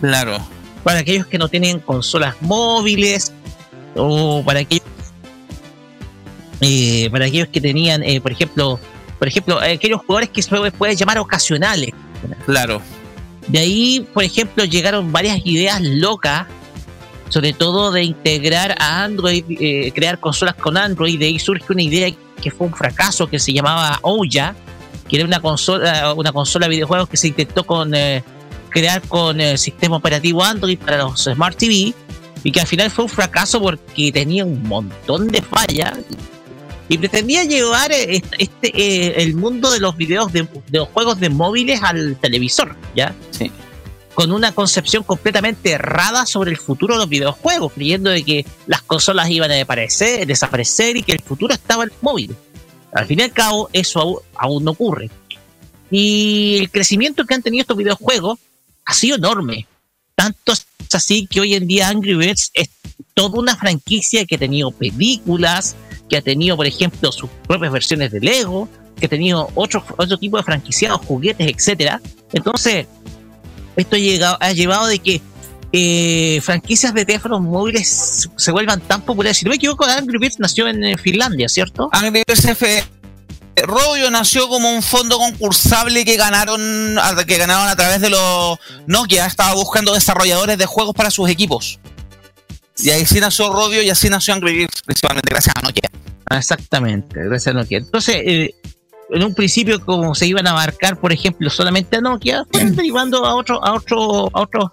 [0.00, 0.38] Claro.
[0.82, 3.32] Para aquellos que no tienen consolas móviles
[3.96, 4.86] o para aquellos,
[6.64, 8.80] eh, para aquellos que tenían, eh, por ejemplo,
[9.18, 11.90] por ejemplo, eh, aquellos jugadores que se pueden llamar ocasionales.
[12.46, 12.80] Claro.
[13.48, 16.46] De ahí, por ejemplo, llegaron varias ideas locas,
[17.28, 21.18] sobre todo de integrar a Android, eh, crear consolas con Android.
[21.18, 22.10] De ahí surge una idea
[22.42, 24.54] que fue un fracaso que se llamaba Ouya,
[25.08, 28.22] que era una consola, una consola de videojuegos que se intentó con eh,
[28.70, 31.94] crear con el sistema operativo Android para los Smart TV
[32.42, 35.94] y que al final fue un fracaso porque tenía un montón de fallas
[36.88, 40.88] y pretendía llevar eh, este, este, eh, el mundo de los videos de, de los
[40.88, 43.14] juegos de móviles al televisor, ¿ya?
[43.30, 43.50] Sí.
[44.14, 48.82] Con una concepción completamente errada sobre el futuro de los videojuegos, creyendo de que las
[48.82, 52.36] consolas iban a desaparecer, desaparecer y que el futuro estaba en el móvil.
[52.92, 55.10] Al fin y al cabo, eso aún, aún no ocurre.
[55.90, 58.38] Y el crecimiento que han tenido estos videojuegos
[58.84, 59.66] ha sido enorme.
[60.14, 62.68] Tanto es así que hoy en día Angry Birds es
[63.14, 65.74] toda una franquicia que ha tenido películas,
[66.08, 70.18] que ha tenido, por ejemplo, sus propias versiones de Lego, que ha tenido otro, otro
[70.18, 72.00] tipo de franquiciados, juguetes, etcétera.
[72.32, 72.86] Entonces,
[73.76, 75.20] esto ha, llegado, ha llevado de que
[75.72, 79.38] eh, franquicias de teléfonos móviles se vuelvan tan populares.
[79.38, 81.88] Si no me equivoco, Angry Birds nació en eh, Finlandia, ¿cierto?
[81.90, 82.84] Angry Birds F.
[83.56, 86.96] Robio nació como un fondo concursable que ganaron,
[87.26, 89.26] que ganaron a través de los Nokia.
[89.26, 91.80] Estaba buscando desarrolladores de juegos para sus equipos.
[92.78, 95.90] Y así nació Robio y así nació Angry Birds, principalmente gracias a Nokia.
[96.34, 97.78] Ah, Exactamente, gracias a Nokia.
[97.78, 98.54] Entonces, eh,
[99.10, 103.24] en un principio, como se iban a abarcar, por ejemplo, solamente a Nokia, fueron derivando
[103.24, 104.70] a otro, a otro, a otros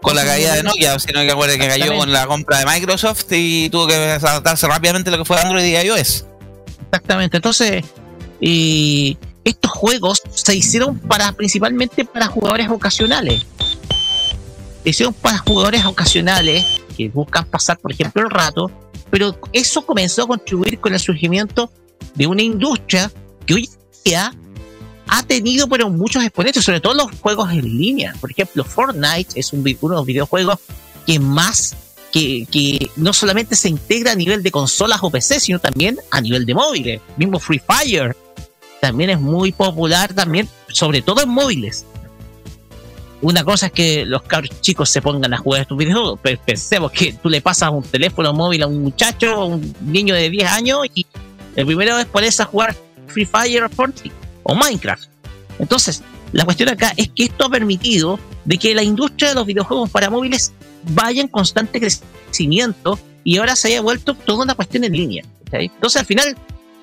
[0.00, 3.24] con la caída de Nokia, sino que acuérdate que cayó con la compra de Microsoft
[3.30, 6.24] y tuvo que adaptarse rápidamente a lo que fue Android y iOS.
[6.84, 7.38] Exactamente.
[7.38, 7.84] Entonces,
[8.40, 13.44] y estos juegos se hicieron para principalmente para jugadores ocasionales.
[14.84, 16.64] Se hicieron para jugadores ocasionales
[16.96, 18.70] que buscan pasar, por ejemplo, el rato,
[19.10, 21.70] pero eso comenzó a contribuir con el surgimiento
[22.14, 23.10] de una industria
[23.46, 23.70] que hoy
[24.04, 24.32] día
[25.06, 28.14] ha tenido pero muchos exponentes, sobre todo los juegos en línea.
[28.20, 30.58] Por ejemplo, Fortnite es un, uno de los videojuegos
[31.06, 31.74] que más,
[32.12, 36.20] que, que no solamente se integra a nivel de consolas o PC, sino también a
[36.20, 37.00] nivel de móviles.
[37.16, 38.14] Mismo Free Fire
[38.80, 41.84] también es muy popular también, sobre todo en móviles.
[43.20, 44.22] Una cosa es que los
[44.60, 48.32] chicos se pongan a jugar estos videojuegos, pero pensemos que tú le pasas un teléfono
[48.32, 51.04] móvil a un muchacho, a un niño de 10 años, y
[51.56, 52.76] el primero es ponerse a jugar
[53.08, 54.14] Free Fire o Fortnite
[54.44, 55.08] o Minecraft.
[55.58, 56.02] Entonces,
[56.32, 59.90] la cuestión acá es que esto ha permitido de que la industria de los videojuegos
[59.90, 60.52] para móviles
[60.90, 65.24] vaya en constante crecimiento y ahora se haya vuelto toda una cuestión en línea.
[65.50, 66.36] Entonces, al final,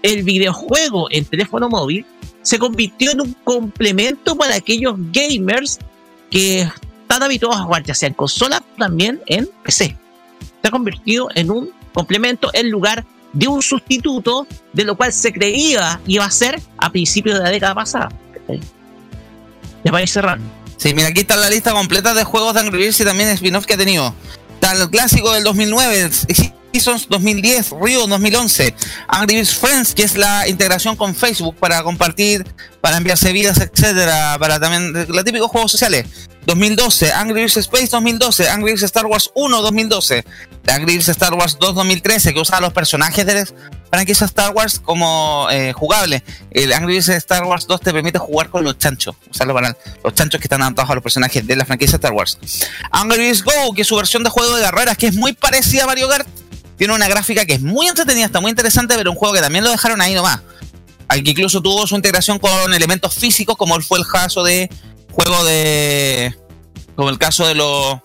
[0.03, 2.05] el videojuego en teléfono móvil
[2.41, 5.79] se convirtió en un complemento para aquellos gamers
[6.29, 6.69] que
[7.01, 9.95] están habituados a jugar, ya sea en consola, también en PC.
[10.61, 15.31] Se ha convertido en un complemento en lugar de un sustituto de lo cual se
[15.31, 18.09] creía iba a ser a principios de la década pasada.
[19.83, 20.45] Ya para cerrando.
[20.77, 23.65] Sí, mira, aquí está la lista completa de juegos de Angry Birds y también spin-off
[23.65, 24.13] que ha tenido.
[24.55, 26.09] Está el clásico del 2009,
[26.75, 28.75] Seasons 2010, Rio 2011,
[29.07, 32.45] Angry Birds Friends, que es la integración con Facebook para compartir,
[32.81, 36.05] para enviarse vidas, etcétera, para también los típicos juegos sociales.
[36.45, 40.25] 2012, Angry Birds Space 2012, Angry Birds Star Wars 1 2012,
[40.67, 43.47] Angry Birds Star Wars 2 2013, que usa los personajes de
[43.89, 46.23] franquicia Star Wars como eh, jugable.
[46.51, 50.13] El Angry Birds Star Wars 2 te permite jugar con los chanchos, usarlo para los
[50.13, 52.37] chanchos que están adaptados a los personajes de la franquicia Star Wars.
[52.91, 55.85] Angry Birds Go, que es su versión de juego de carreras, que es muy parecida
[55.85, 56.27] a Mario Kart,
[56.77, 59.63] tiene una gráfica que es muy entretenida, está muy interesante, pero un juego que también
[59.63, 60.41] lo dejaron ahí nomás.
[61.07, 64.69] Al que incluso tuvo su integración con elementos físicos, como fue el caso de
[65.11, 66.35] juego de.
[66.95, 67.99] como el caso de los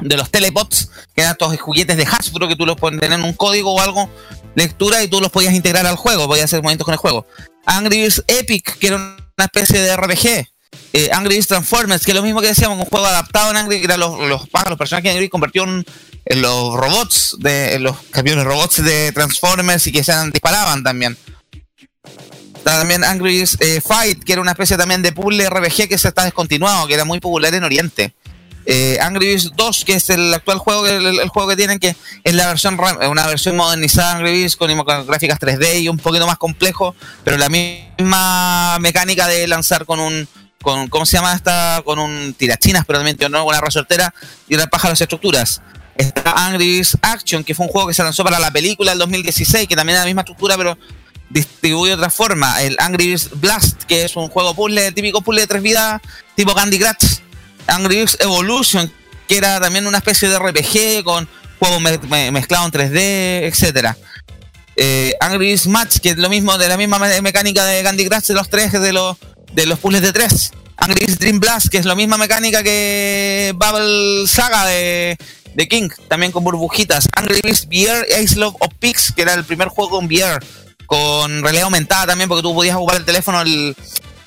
[0.00, 3.32] de los telepods, que eran estos juguetes de Hasbro que tú los tener en un
[3.32, 4.08] código o algo,
[4.54, 7.26] lectura y tú los podías integrar al juego, podías hacer movimientos con el juego.
[7.64, 10.55] Angry Birds Epic, que era una especie de RPG.
[10.92, 13.78] Eh, Angry Birds Transformers, que es lo mismo que decíamos, un juego adaptado en Angry,
[13.80, 15.84] que eran los, los los personajes de Angry convirtieron
[16.24, 21.16] en, los robots, de los camiones robots de Transformers y que se disparaban también.
[22.64, 26.08] También Angry Birds eh, Fight, que era una especie también de puzzle RPG que se
[26.08, 28.12] está descontinuado, que era muy popular en Oriente.
[28.64, 32.34] Eh, Angry Birds 2, que es el actual juego, el, juego que tienen, que es
[32.34, 35.98] la versión ra- una versión modernizada de Angry Birds con, con gráficas 3D y un
[35.98, 40.28] poquito más complejo, pero la misma mecánica de lanzar con un
[40.66, 41.80] con ¿cómo se llama esta?
[41.84, 44.12] con un tirachinas, pero también tiene una resortera
[44.48, 45.62] y una paja las estructuras.
[45.96, 48.98] Está Angry Birds Action, que fue un juego que se lanzó para la película del
[48.98, 50.76] 2016, que también es la misma estructura, pero
[51.30, 52.60] distribuye de otra forma.
[52.62, 56.00] El Angry Birds Blast, que es un juego puzzle, típico puzzle de tres vidas,
[56.34, 57.18] tipo Candy Crush.
[57.68, 58.92] Angry Birds Evolution,
[59.28, 61.28] que era también una especie de RPG con
[61.60, 63.96] juegos me- me- mezclados en 3D, etcétera.
[64.74, 68.08] Eh, Angry Birds Match, que es lo mismo de la misma me- mecánica de Candy
[68.08, 69.16] Crush de los tres, de los
[69.52, 70.52] de los puzzles de tres.
[70.76, 75.16] Angry Birds Dream Blast, que es la misma mecánica que Bubble Saga de,
[75.54, 77.08] de King, también con burbujitas.
[77.16, 80.44] Angry Birds VR Ace Love of Pigs, que era el primer juego con VR,
[80.86, 83.74] con realidad aumentada también, porque tú podías jugar el teléfono, el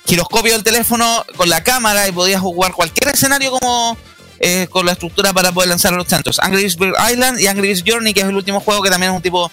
[0.06, 3.96] giroscopio del teléfono con la cámara y podías jugar cualquier escenario como
[4.40, 6.40] eh, con la estructura para poder lanzar los chanchos.
[6.40, 9.16] Angry Birds Island y Angry Birds Journey, que es el último juego que también es
[9.16, 9.52] un tipo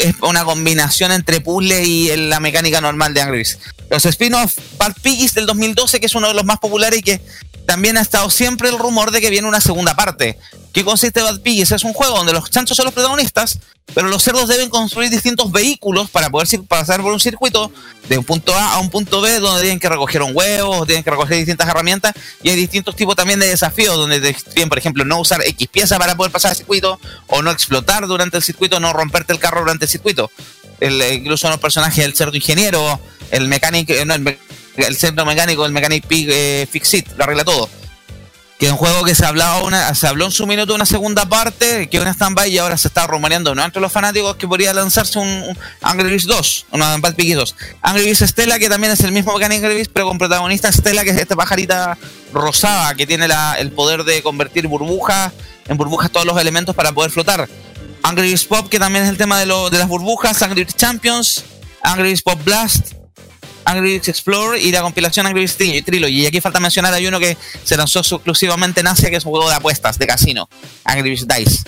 [0.00, 3.58] es una combinación entre puzzle y la mecánica normal de Angry Birds.
[3.90, 7.20] Los spin-off Bad Piggies del 2012, que es uno de los más populares y que
[7.68, 10.38] también ha estado siempre el rumor de que viene una segunda parte.
[10.72, 11.70] ¿Qué consiste Bad Piggies?
[11.70, 13.58] Es un juego donde los chanchos son los protagonistas,
[13.92, 17.70] pero los cerdos deben construir distintos vehículos para poder pasar por un circuito
[18.08, 21.04] de un punto A a un punto B, donde tienen que recoger un huevo, tienen
[21.04, 25.04] que recoger distintas herramientas, y hay distintos tipos también de desafíos, donde piden, por ejemplo,
[25.04, 28.80] no usar X pieza para poder pasar el circuito, o no explotar durante el circuito,
[28.80, 30.30] no romperte el carro durante el circuito.
[30.80, 32.98] El, eh, incluso los personajes del cerdo ingeniero,
[33.30, 34.06] el mecánico, eh,
[34.86, 37.68] el cerdo mecánico, el mechanic eh, fixit, lo arregla todo
[38.58, 41.28] que es un juego que se hablaba una, se habló en su minuto una segunda
[41.28, 43.64] parte, que en stand-by y ahora se está rumoreando ¿no?
[43.64, 47.54] entre los fanáticos que podría lanzarse un, Angry Birds 2, una Bad Piggies 2.
[47.82, 51.04] Angry Birds Stella, que también es el mismo mecánico Angry Birds, pero con protagonista Stella,
[51.04, 51.96] que es esta pajarita
[52.32, 53.28] rosada, que tiene
[53.60, 55.32] el poder de convertir burbujas
[55.68, 57.48] en burbujas todos los elementos para poder flotar.
[58.02, 60.74] Angry Birds Pop, que también es el tema de, lo- de las burbujas, Angry Birds
[60.74, 61.44] Champions,
[61.80, 62.94] Angry Birds Pop Blast,
[63.70, 66.22] Angry Birds Explore y la compilación Angry Birds Tri- Trilogy.
[66.22, 69.30] Y aquí falta mencionar hay uno que se lanzó exclusivamente en Asia, que es un
[69.32, 70.48] juego de apuestas, de casino,
[70.84, 71.62] Angry Birds Dice.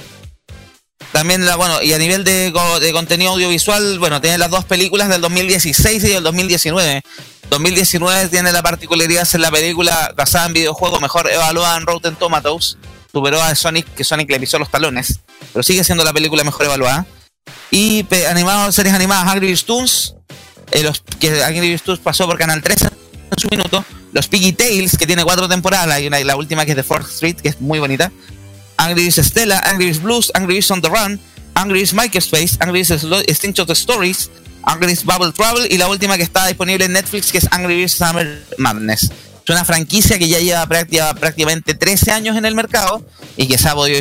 [1.12, 5.08] También, bueno, y a nivel de, co- de contenido audiovisual, bueno, tiene las dos películas
[5.08, 7.02] del 2016 y del 2019.
[7.50, 12.14] 2019 tiene la particularidad de ser la película basada en videojuegos mejor evaluada en Rotten
[12.14, 12.76] Tomatoes.
[13.12, 15.18] Superó a Sonic, que Sonic le pisó los talones,
[15.52, 17.06] pero sigue siendo la película mejor evaluada.
[17.72, 20.14] Y animados, series animadas Angry Birds Toons,
[20.72, 23.84] eh, los, que Angry Birds Toons pasó por Canal 13 en su minuto.
[24.12, 27.36] Los Piggy Tales, que tiene cuatro temporadas, y la última que es de Fourth Street,
[27.36, 28.10] que es muy bonita.
[28.76, 31.20] Angry Birds Stella, Angry Birds Blues, Angry Birds on the Run,
[31.54, 34.30] Angry Birds Microspace, Angry Birds Slo- Extinct of the Stories,
[34.62, 37.76] Angry Birds Bubble Trouble y la última que está disponible en Netflix que es Angry
[37.76, 39.04] Birds Summer Madness.
[39.04, 43.04] Es una franquicia que ya lleva práct- lleva prácticamente 13 años en el mercado
[43.36, 43.98] y que se ha podido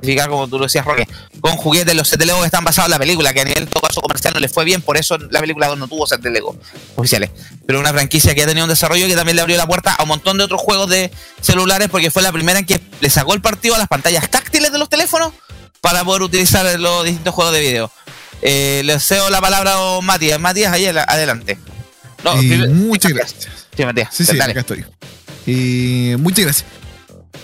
[0.00, 1.06] diversificar, como tú lo decías, Roque,
[1.40, 3.68] con juguetes, los set de Lego que están basados en la película, que a nivel
[3.68, 6.20] todo caso comercial no le fue bien, por eso la película 2 no tuvo set
[6.20, 6.56] de Lego
[6.96, 7.30] oficiales.
[7.66, 10.02] Pero una franquicia que ha tenido un desarrollo que también le abrió la puerta a
[10.02, 13.34] un montón de otros juegos de celulares, porque fue la primera en que le sacó
[13.34, 15.32] el partido a las pantallas táctiles de los teléfonos
[15.80, 17.90] para poder utilizar los distintos juegos de video.
[18.42, 20.40] Eh, le cedo la palabra a Matías.
[20.40, 21.58] Matías, ahí adelante.
[22.24, 23.48] No, Eh, muchas gracias.
[23.76, 24.08] Sí, Matías.
[24.12, 24.50] Sí, sí, dale.
[24.50, 24.84] acá estoy.
[25.46, 26.66] Eh, muchas gracias.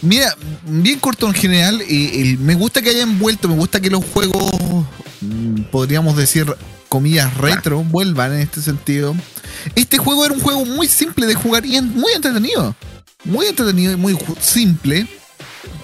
[0.02, 4.04] Mira, bien corto en general, el- me gusta que hayan vuelto, me gusta que los
[4.04, 4.44] juegos,
[5.20, 6.46] mm, podríamos decir,
[6.88, 9.14] comillas, retro, vuelvan en este sentido.
[9.74, 12.74] Este juego era un juego muy simple de jugar y muy entretenido.
[13.24, 15.06] Muy entretenido y muy simple.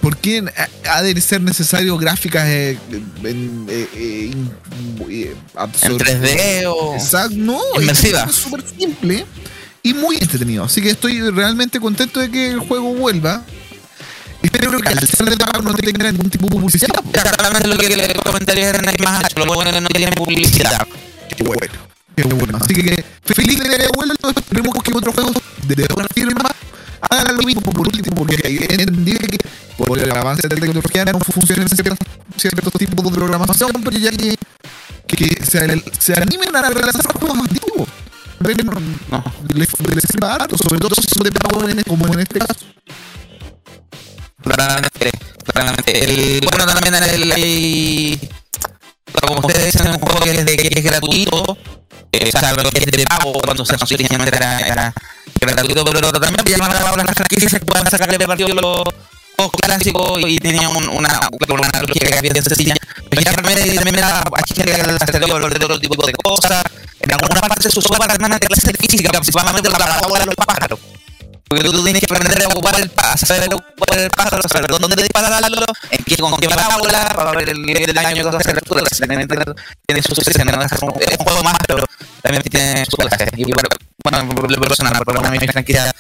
[0.01, 0.45] Porque
[0.91, 2.77] ha de ser necesario gráficas eh,
[3.25, 4.51] en, eh, eh, in-
[5.09, 5.35] eh,
[5.83, 8.25] En 3D o Exacto, no, inmersiva.
[8.29, 9.25] es súper simple
[9.83, 10.65] y muy entretenido.
[10.65, 13.45] Así que estoy realmente contento de que el juego vuelva.
[14.43, 16.91] Espero que al ser de pago no tenga ningún tipo de publicidad.
[17.13, 20.87] Exactamente lo que le comentaría era Nike más lo bueno es que no tiene publicidad.
[21.37, 21.73] Qué bueno.
[22.17, 22.59] Qué bueno.
[22.61, 24.31] Así que feliz de que haya vuelto.
[24.31, 25.37] Esperemos que otros juegos
[25.67, 26.51] de otra firma
[27.11, 28.37] hagan lo mismo por último, porque
[28.71, 29.39] entendí que
[29.77, 31.99] por el avance de la tecnología no funcionan ciertos,
[32.37, 34.37] ciertos tipos de programación, pero ya que,
[35.07, 37.89] que se, se animen a realizar juegos antiguos.
[38.43, 39.25] No.
[39.55, 42.67] Les, les sirva harto, sobre todo si son de pago como en este caso.
[44.43, 45.11] Claramente,
[45.45, 46.05] claramente.
[46.05, 48.21] El, bueno, también el, hay-
[49.21, 51.57] como ustedes un juego que es, de- que es gratuito.
[52.13, 52.31] eh,
[52.71, 54.95] que es de pago cuando se anunció originalmente era, era
[55.41, 56.37] gratuito, pero también
[57.07, 58.83] las franquicias que puedan sacarle partido los
[59.37, 62.75] juegos clásicos y tenía un, una, una que había bien sencilla.
[63.09, 63.59] Pero ya también,
[63.95, 64.23] era
[65.01, 65.25] hacer
[65.65, 66.63] otro tipo de cosas.
[67.01, 70.27] En alguna parte se usó para temas de clase de física, principalmente la bola de
[70.27, 70.79] los pájaros.
[71.53, 75.03] Porque tú tienes que aprender a ocupar el pájaro, saber ocupar el pájaro, saber dónde
[75.03, 78.39] dispararlo, en qué, con qué parábola, para ver el nivel de daño que vas a
[78.39, 78.83] hacer altura.
[79.85, 80.63] Tiene sus ¿no?
[80.63, 80.83] es
[81.19, 81.85] un juego más, pero
[82.23, 83.19] también tiene sus cosas.
[84.03, 85.93] Bueno, lo personal, por una de mis franquicias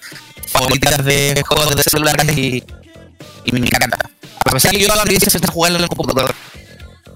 [0.46, 2.64] favoritas de juegos de celulares y,
[3.44, 4.08] y me encanta.
[4.46, 6.34] A pesar de que yo la experiencia es jugarlo en el computador.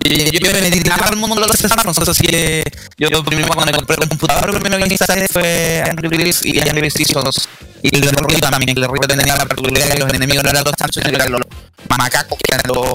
[0.08, 2.62] Yo, yo me metí al mundo de los smartphones, así que
[2.96, 6.44] yo, yo primero cuando me compré el computador, lo primero que instalé fue Angry Birds
[6.44, 7.48] y Angry Birds Seasons.
[7.82, 10.50] Y el de Río también, el de Río tenía la particularidad que los enemigos no
[10.50, 11.40] eran los chanchos, sino que eran los
[11.88, 12.86] macacos, que eran los,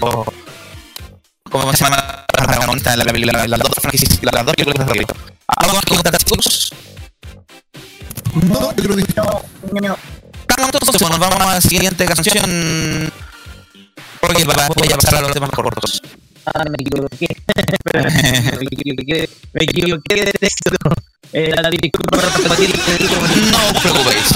[0.00, 0.26] los,
[1.50, 2.26] ¿cómo se llama?
[2.36, 5.06] Los protagonistas de la película, las dos franquicias, las dos películas de Río.
[5.46, 6.72] ¿Algo más que contar, chicos?
[8.34, 9.96] No, yo creo que No.
[10.46, 13.12] Claro, entonces, bueno, vamos a la siguiente canción.
[14.20, 14.54] Porque voy
[14.92, 16.02] a pasar a los temas cortos.
[16.46, 17.28] Ah, me equivoqué.
[18.58, 19.28] me equivoqué.
[19.52, 20.70] Me equivoqué de texto.
[21.32, 23.20] Eh, la disculpa por repetir el título.
[23.50, 24.28] No os preocupéis.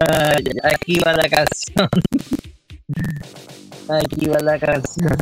[0.00, 1.88] Ah, aquí va la canción.
[3.88, 5.16] Aquí va la canción.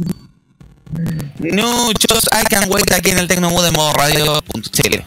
[1.39, 5.05] Muchos I Can Wait aquí en el Tecnomood de modo radio.cl.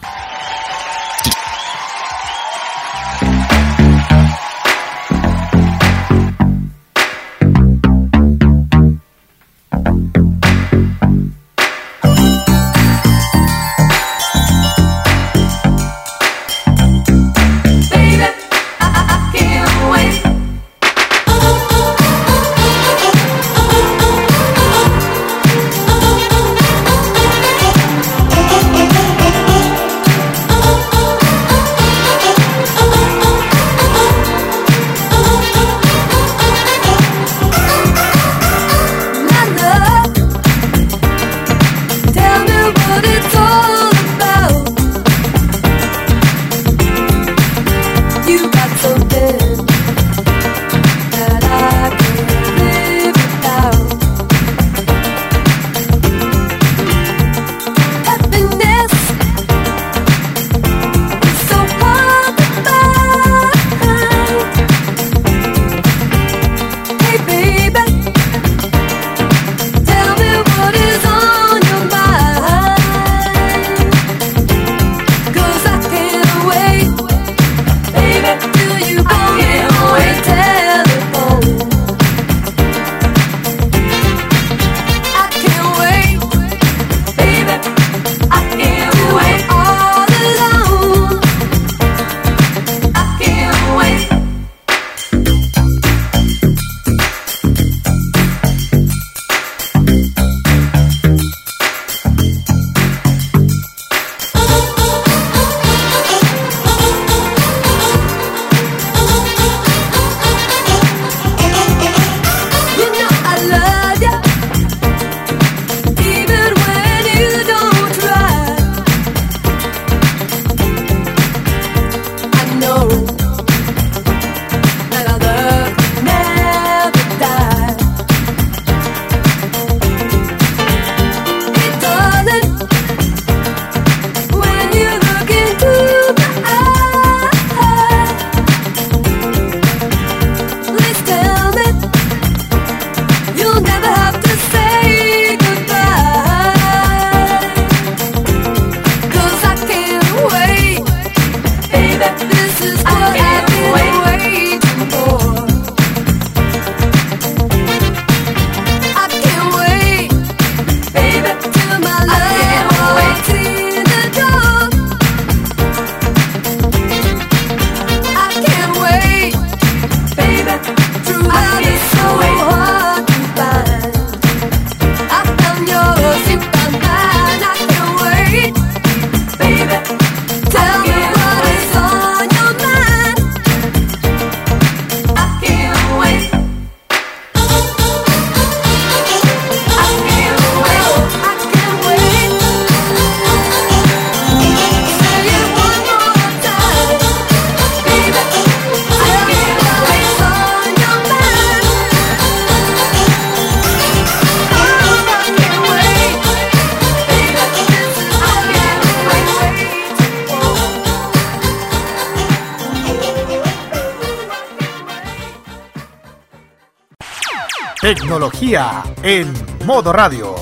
[217.86, 219.32] Tecnología en
[219.64, 220.34] modo radio.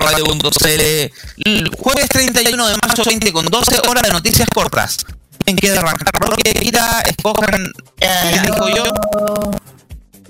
[0.00, 1.70] radio.cl.
[1.76, 5.04] Jueves 31 de marzo 20 con 12 horas de noticias cortas.
[5.44, 6.12] ¿Quién quiere arrancar?
[6.18, 7.70] Porque mira, escojan.
[7.98, 9.63] ¿Quién dijo yo?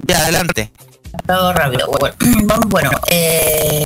[0.07, 0.71] Ya, adelante.
[1.27, 1.89] Todo rápido.
[1.99, 2.15] Bueno,
[2.67, 3.85] bueno, eh,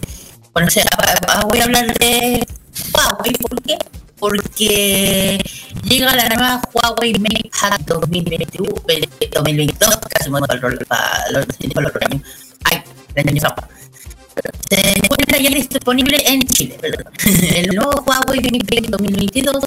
[0.53, 2.47] bueno, sea, ah, ah, voy a hablar de
[2.93, 3.33] Huawei.
[3.35, 3.79] ¿Por qué?
[4.19, 5.39] Porque
[5.85, 10.75] llega la nueva Huawei MatePad 2021, eh, 2022, casi me para para
[11.31, 12.23] los para el otro año.
[12.65, 12.83] Ay,
[13.15, 13.43] el año.
[14.71, 16.77] Se encuentra ya disponible en Chile.
[17.55, 19.65] El nuevo Huawei Mate 2022,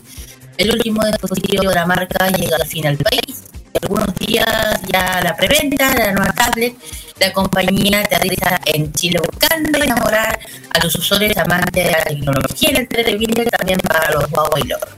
[0.57, 3.43] el último dispositivo de la marca, llega al fin al país.
[3.81, 4.45] Algunos días
[4.91, 6.75] ya la preventa de la nueva tablet,
[7.19, 10.39] la compañía aterriza en Chile buscando enamorar
[10.73, 14.91] a los usuarios amantes de la tecnología y el entretenimiento también para los Huawei lovers.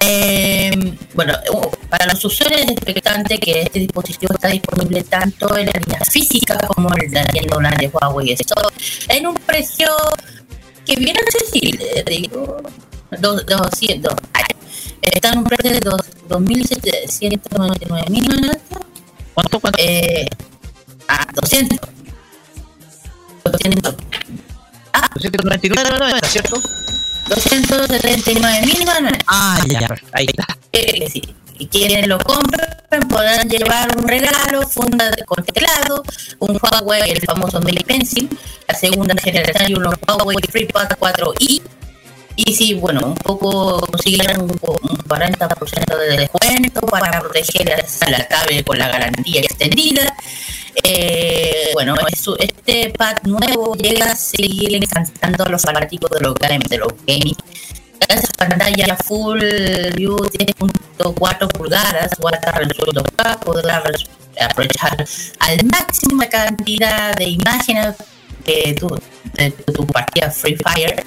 [0.00, 0.70] Eh,
[1.14, 5.72] bueno, uh, para los usuarios es expectante que este dispositivo está disponible tanto en la
[5.72, 8.68] línea física como en la tienda online de Huawei Store
[9.08, 9.88] en un precio
[10.84, 12.58] que bien accesible, digo,
[13.18, 14.12] dos- 200.
[15.04, 18.50] Ay, Está en un precio de dos- 2.799 mil.
[19.34, 19.78] ¿Cuánto, cuánto?
[19.82, 20.26] Eh,
[21.08, 21.78] ah, 200.
[23.44, 23.94] 200.
[25.14, 26.60] 299, ¿cierto?
[27.28, 28.84] 279 mil
[29.26, 30.46] Ah, ya, ya, ahí está.
[31.56, 32.66] Y quienes lo compren
[33.08, 36.02] podrán llevar un regalo, funda de- con teclado,
[36.40, 38.28] un Huawei, el famoso Mate Pencil,
[38.66, 41.62] la segunda generación y unos Huawei FreePad 4i.
[42.36, 48.26] Y si, bueno, un poco consiguieran un, un 40% de descuento para proteger a la
[48.28, 50.14] tablet con la garantía extendida.
[50.82, 51.94] Eh, bueno,
[52.40, 56.92] este pad nuevo llega a seguir encantando a los fanáticos de los, game- de los
[57.06, 57.36] gaming
[58.36, 59.40] pantalla Full
[59.94, 63.82] View 10.4 pulgadas o alta resolución 2K podrá
[64.40, 65.04] aprovechar
[65.40, 67.94] al máximo la cantidad de imágenes
[68.44, 68.88] de tu,
[69.34, 71.04] de tu partida Free Fire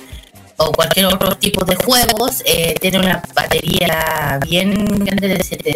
[0.57, 2.41] o cualquier otro tipo de juegos.
[2.45, 4.73] eh, tiene una batería bien
[5.05, 5.71] grande de siete-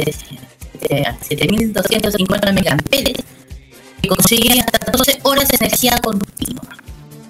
[0.81, 2.77] de 7250 mAh
[4.03, 6.63] y consigue hasta 12 horas de energía continua.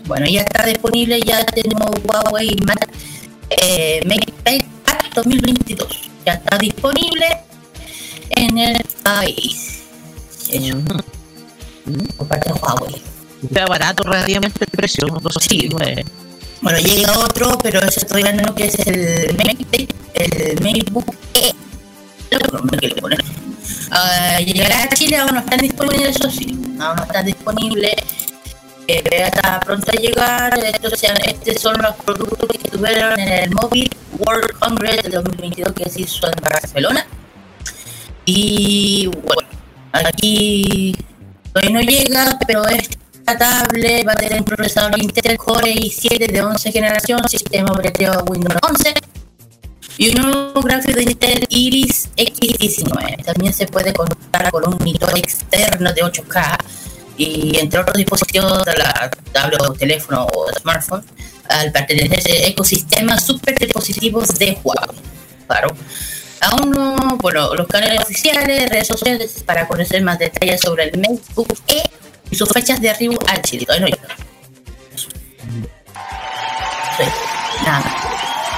[0.06, 2.88] Bueno, ya está disponible, ya tenemos Huawei Mate
[3.50, 4.66] eh, MatePad
[5.16, 6.10] 2022.
[6.26, 7.26] Ya está disponible
[8.30, 9.82] en el país.
[10.50, 10.78] Hecho.
[12.18, 13.02] Por parte de Huawei.
[13.44, 16.06] Está barato relativamente el precio, 269.
[16.62, 21.54] Bueno, llega otro, pero ese todavía no que es el MatePad, el MateBook E.
[23.90, 26.58] Ah, llegará a Chile, aún no están disponibles, eso sí.
[26.80, 27.94] Aún no están disponibles.
[28.88, 30.60] Eh, está pronto a llegar.
[30.64, 33.90] Estos, estos son los productos que tuvieron en el Mobile
[34.20, 37.06] World Congress del 2022 que se hizo en Barcelona.
[38.26, 39.50] Y bueno,
[39.94, 40.96] aquí
[41.52, 43.01] todavía no llega, pero esta
[43.38, 48.60] tablet va a tener un procesador Intel Core i7 de 11 generación, sistema operativo Windows
[48.62, 48.94] 11
[49.98, 53.24] y un nuevo gráfico de Intel Iris X19.
[53.24, 56.58] También se puede contar con un monitor externo de 8K
[57.18, 61.04] y entre otros dispositivos de la tablet o teléfono o smartphone
[61.50, 64.98] al pertenecer al ecosistema super dispositivos de Huawei.
[65.48, 65.76] Claro.
[66.42, 71.60] Aún no, bueno, los canales oficiales, redes sociales para conocer más detalles sobre el MacBook
[71.68, 71.84] E
[72.32, 73.66] y sus fechas de arribo a Chile.
[73.66, 74.16] Todavía no.
[76.98, 77.04] Sí,
[77.66, 77.96] nada.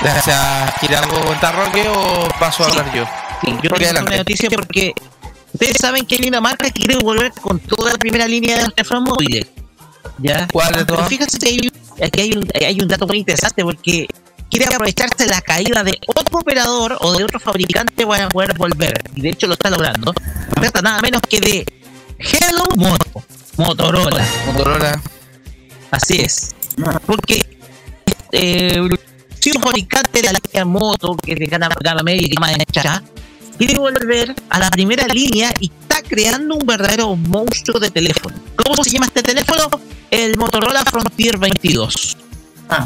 [0.02, 2.78] Gracias, ¿quiere algo contar Roque o paso a Sí.
[2.78, 3.06] hablar yo?
[3.42, 4.94] Sí, yo tengo una noticia porque
[5.54, 9.48] ustedes saben que Dinamarca quiere volver con toda la primera línea de los teléfonos móviles.
[10.20, 10.48] ¿Ya?
[10.52, 11.08] ¿Cuál de Pero todas?
[11.10, 11.72] fíjense que hay,
[12.04, 14.08] aquí hay un, hay un dato muy interesante porque
[14.50, 19.02] quiere aprovecharse la caída de otro operador o de otro fabricante para poder volver.
[19.16, 20.14] Y de hecho lo está logrando.
[20.56, 21.66] Trata nada menos que de
[22.20, 23.24] Hello Moto,
[23.58, 24.26] Motorola.
[24.48, 25.02] Motorola.
[25.92, 26.56] Así es.
[27.06, 27.58] Porque
[28.32, 28.82] eh,
[29.40, 33.04] si un fabricante de la línea moto que de gana, gana media y gama ancha
[33.58, 38.36] quiere volver a la primera línea y está creando un verdadero monstruo de teléfono.
[38.56, 39.70] ¿Cómo se llama este teléfono?
[40.10, 42.18] El Motorola Frontier 22.
[42.70, 42.86] Ah.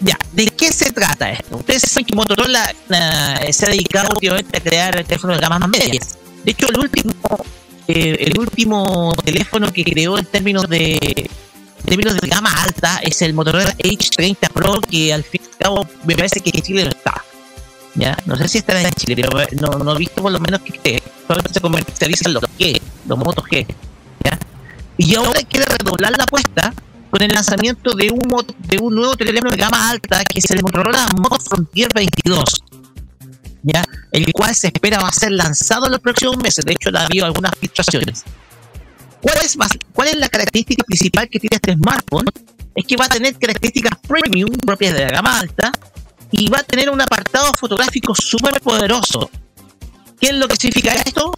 [0.00, 1.58] Ya, ¿de qué se trata esto?
[1.58, 5.68] Ustedes saben que Motorola eh, se ha dedicado últimamente a crear teléfonos de gamas más
[5.68, 6.18] medias.
[6.44, 7.12] De hecho, el último,
[7.94, 11.30] eh, el último teléfono que creó en términos de
[11.84, 15.86] términos de gama alta es el Motorola H30 Pro que al fin y al cabo
[16.04, 17.22] me parece que en Chile no está.
[17.94, 19.30] Ya, no sé si estará en Chile, pero
[19.60, 21.02] no, no he visto por lo menos que esté.
[21.52, 23.66] Se comercializan los G, los Moto G.
[24.96, 26.72] Y ahora quiere redoblar la apuesta
[27.10, 30.62] con el lanzamiento de un, de un nuevo teléfono de gama alta que es el
[30.62, 32.44] Motorola Moto Frontier 22.
[33.62, 33.84] ¿Ya?
[34.10, 36.64] El cual se espera va a ser lanzado en los próximos meses.
[36.64, 38.24] De hecho, ha habido algunas filtraciones.
[39.20, 42.26] ¿Cuál es, más- ¿Cuál es la característica principal que tiene este smartphone?
[42.74, 45.70] Es que va a tener características premium propias de la gama alta
[46.30, 49.30] y va a tener un apartado fotográfico súper poderoso.
[50.20, 51.32] ¿Qué es lo que significa esto?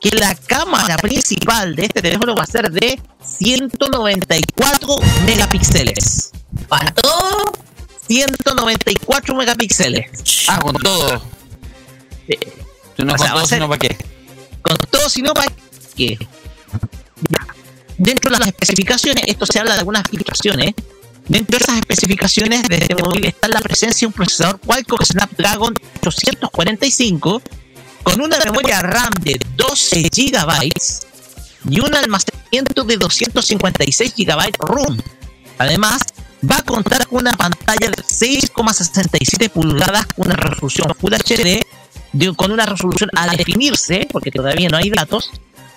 [0.00, 4.96] Que la cámara principal de este teléfono va a ser de 194
[5.26, 6.30] megapíxeles.
[6.68, 7.02] ¿Cuánto?
[8.06, 10.46] 194 megapíxeles.
[10.48, 11.22] Ah, con todo.
[12.96, 13.96] Si no O con sea, todo, sino para qué.
[14.62, 15.52] con todo, sino para
[15.96, 16.18] qué.
[17.30, 17.46] Ya.
[17.96, 20.74] Dentro de las especificaciones, esto se habla de algunas filtraciones.
[21.26, 25.74] Dentro de esas especificaciones de este móvil está la presencia de un procesador Qualcomm Snapdragon
[26.00, 27.42] 845
[28.02, 30.72] con una memoria RAM de 12 GB
[31.70, 34.96] y un almacenamiento de 256 GB ROM.
[35.58, 36.00] Además,
[36.50, 41.60] va a contar con una pantalla de 6,67 pulgadas con una resolución Full HD
[42.36, 45.30] con una resolución a definirse, porque todavía no hay datos,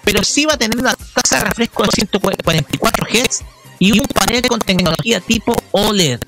[0.04, 3.44] pero sí va a tener una tasa de refresco de 144 Hz
[3.80, 6.20] y un panel con tecnología tipo OLED.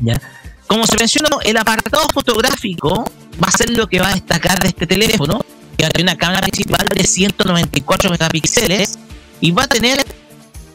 [0.00, 0.20] ¿Ya?
[0.66, 3.04] Como se mencionó, el apartado fotográfico
[3.42, 5.44] va a ser lo que va a destacar de este teléfono,
[5.76, 8.98] que va a tener una cámara principal de 194 megapíxeles
[9.40, 10.04] y va a tener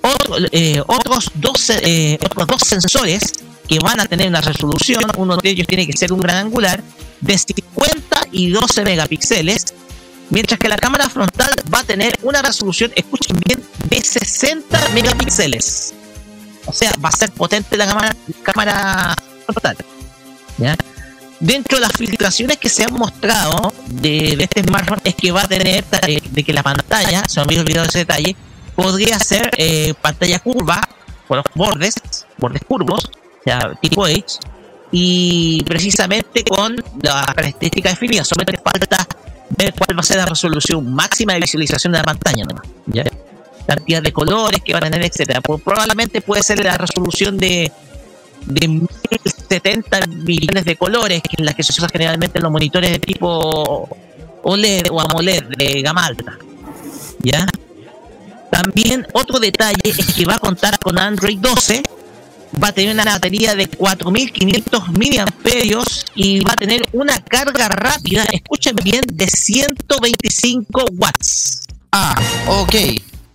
[0.02, 3.34] otro- eh, otros, dos, eh, otros dos sensores
[3.68, 6.82] que van a tener una resolución, uno de ellos tiene que ser un gran angular
[7.20, 9.66] de 50 y 12 megapíxeles,
[10.30, 15.94] mientras que la cámara frontal va a tener una resolución, escuchen bien, de 60 megapíxeles.
[16.66, 19.78] O sea, va a ser potente la cámara, cámara frontal.
[21.40, 25.44] Dentro de las filtraciones que se han mostrado de, de este smartphone es que va
[25.44, 28.36] a tener eh, de que la pantalla, se me había olvidado ese detalle,
[28.78, 30.80] podría ser eh, pantalla curva
[31.28, 31.96] por los bordes,
[32.38, 33.10] bordes curvos,
[33.44, 34.40] sea, tipo H,
[34.92, 38.24] y precisamente con la característica definida.
[38.24, 39.06] Solamente falta
[39.58, 43.04] ver cuál va a ser la resolución máxima de visualización de la pantalla, nomás, ¿ya?
[43.66, 45.42] cantidad de colores que van a tener, etcétera.
[45.42, 47.70] Probablemente puede ser la resolución de
[48.46, 52.92] de 1070 millones de colores, que es la que se usa generalmente en los monitores
[52.92, 53.90] de tipo
[54.44, 56.38] OLED o AMOLED de gama alta.
[57.20, 57.46] ¿Ya?
[58.52, 61.84] También otro detalle es que va a contar con Android 12,
[62.64, 68.24] va a tener una batería de 4500 miliamperios y va a tener una carga rápida,
[68.32, 71.62] escuchen bien, de 125 watts.
[71.92, 72.16] Ah,
[72.48, 72.76] ok.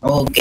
[0.00, 0.38] Ok.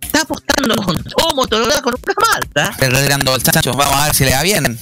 [0.00, 2.76] Está apostando con todo Motorola con una gama alta.
[2.78, 4.78] Pero retirando el chancho, vamos a ver si le va bien.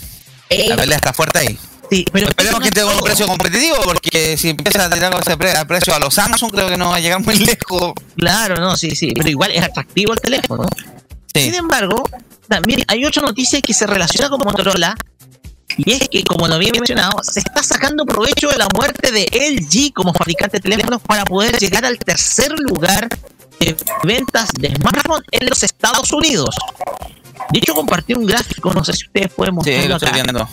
[0.49, 1.59] Ey, La pelea está fuerte ahí.
[1.93, 5.55] Sí, pero Esperemos que tenga un precio competitivo, porque si empieza a tirar ese pre-
[5.57, 7.93] a precio a los Samsung, creo que no va a llegar muy lejos.
[8.17, 10.65] Claro, no, sí, sí, pero igual es atractivo el teléfono.
[11.35, 11.57] Sin Sí.
[11.59, 12.03] embargo,
[12.49, 14.97] también hay otra noticia que se relaciona con Motorola
[15.77, 19.25] y es que, como lo había mencionado, se está sacando provecho de la muerte de
[19.31, 23.07] LG como fabricante de teléfonos para poder llegar al tercer lugar
[23.61, 26.55] de ventas de smartphones en los Estados Unidos.
[27.51, 30.23] De hecho, compartí un gráfico, no sé si ustedes pueden Sí, mostrarlo lo estoy acá,
[30.23, 30.49] viendo.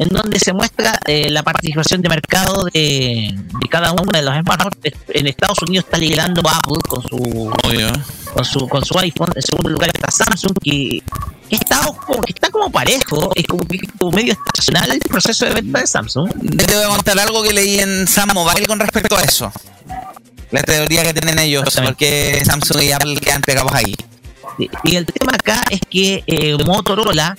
[0.00, 4.34] En donde se muestra eh, la participación de mercado de, de cada uno de los
[4.34, 4.94] smartphones.
[5.08, 7.92] En Estados Unidos está liderando Apple con su Obvio.
[8.32, 9.30] con su, con su iPhone.
[9.34, 11.02] En segundo lugar está Samsung, que,
[11.50, 13.62] está, como, está como parejo, es como,
[13.98, 16.30] como medio estacional el proceso de venta de Samsung.
[16.56, 19.52] Te voy a contar algo que leí en Sam Mobile con respecto a eso.
[20.50, 23.94] La teoría que tienen ellos, porque Samsung y Apple quedan pegados ahí.
[24.58, 27.36] Y, y el tema acá es que eh, Motorola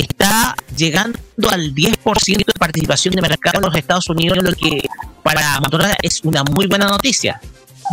[0.00, 1.18] está llegando
[1.50, 4.88] al 10% de participación de mercado en los Estados Unidos, lo que
[5.22, 7.40] para Motorola es una muy buena noticia.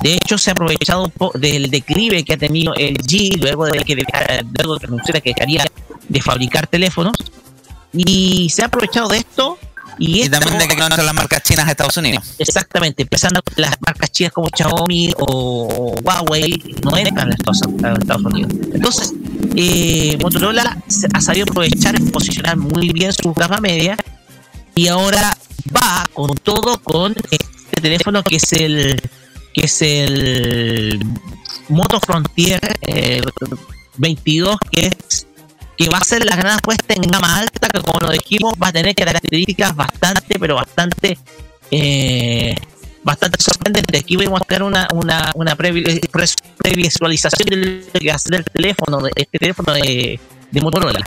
[0.03, 3.95] De hecho, se ha aprovechado del declive que ha tenido el G luego de que,
[3.95, 5.65] luego de que dejaría
[6.07, 7.15] de fabricar teléfonos
[7.93, 9.57] y se ha aprovechado de esto
[9.99, 12.35] y, también de que no entran las marcas chinas a Estados Unidos.
[12.39, 18.51] Exactamente, empezando con las marcas chinas como Xiaomi o Huawei, no entran a Estados, Unidos.
[18.73, 19.13] Entonces,
[19.55, 20.77] eh, Motorola
[21.13, 23.97] ha sabido aprovechar y posicionar muy bien su gama media
[24.75, 25.35] y ahora
[25.75, 29.01] va con todo con este teléfono que es el
[29.53, 30.99] que es el
[31.69, 33.21] Moto Frontier eh,
[33.97, 34.95] 22 que es
[35.77, 38.69] que va a ser la gran apuesta en gama alta, que como lo dijimos, va
[38.69, 41.17] a tener características bastante, pero bastante,
[41.69, 42.55] eh,
[43.03, 44.01] bastante sorprendentes.
[44.01, 48.43] Aquí voy a mostrar una, una, una pres- previsualización del, que va a ser el
[48.45, 50.19] teléfono, de, este teléfono de,
[50.51, 50.99] de Motorola.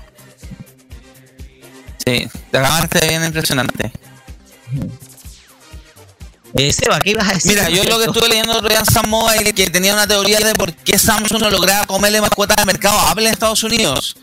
[2.06, 3.92] Sí, la cámara está bien impresionante.
[6.54, 7.52] Eh, Seba, ¿qué ibas a decir?
[7.52, 10.38] Mira, yo lo que estuve leyendo otro día en Sam Mobile que tenía una teoría
[10.40, 13.62] de por qué Samsung no lograba comerle más cuotas de mercado a Apple en Estados
[13.62, 14.16] Unidos.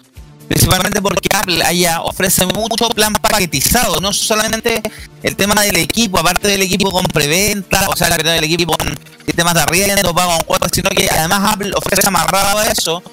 [0.48, 4.82] Principalmente porque Apple allá ofrece mucho plan paquetizado, no solamente
[5.24, 9.56] el tema del equipo, aparte del equipo con preventa, o sea, el equipo con sistemas
[9.56, 13.04] de arriendo, pago con cuotas, sino que además Apple ofrece amarrado a eso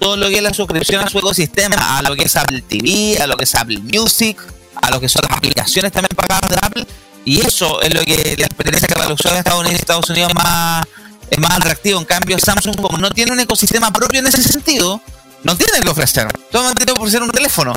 [0.00, 3.22] todo lo que es la suscripción a su ecosistema, a lo que es Apple TV,
[3.22, 4.36] a lo que es Apple Music,
[4.80, 6.86] a lo que son las aplicaciones también pagadas de Apple.
[7.24, 10.10] Y eso es lo que la experiencia que para los usuarios de Estados Unidos, Estados
[10.10, 10.86] Unidos es más,
[11.30, 12.00] es más atractivo.
[12.00, 15.02] En cambio, Samsung, como no tiene un ecosistema propio en ese sentido,
[15.44, 16.28] no tiene que ofrecer.
[16.50, 17.72] Solamente tiene que ofrecer un teléfono.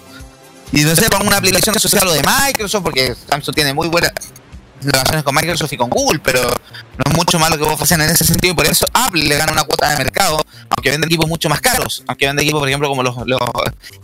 [0.71, 4.11] Y no sé, con una aplicación social o de Microsoft, porque Samsung tiene muy buenas
[4.81, 8.01] relaciones con Microsoft y con Google, pero no es mucho más lo que vos ofrecen
[8.01, 11.07] en ese sentido y por eso Apple le gana una cuota de mercado, aunque vende
[11.07, 13.39] equipos mucho más caros, aunque vende equipos, por ejemplo, como los, los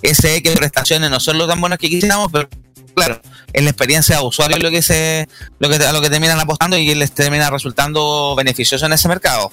[0.04, 2.48] SE, que prestaciones no son lo tan buenas que quisiéramos, pero
[2.96, 3.22] claro,
[3.54, 5.28] en la experiencia de usuario es lo que se,
[5.60, 9.52] lo que, a lo que terminan apostando y les termina resultando beneficioso en ese mercado.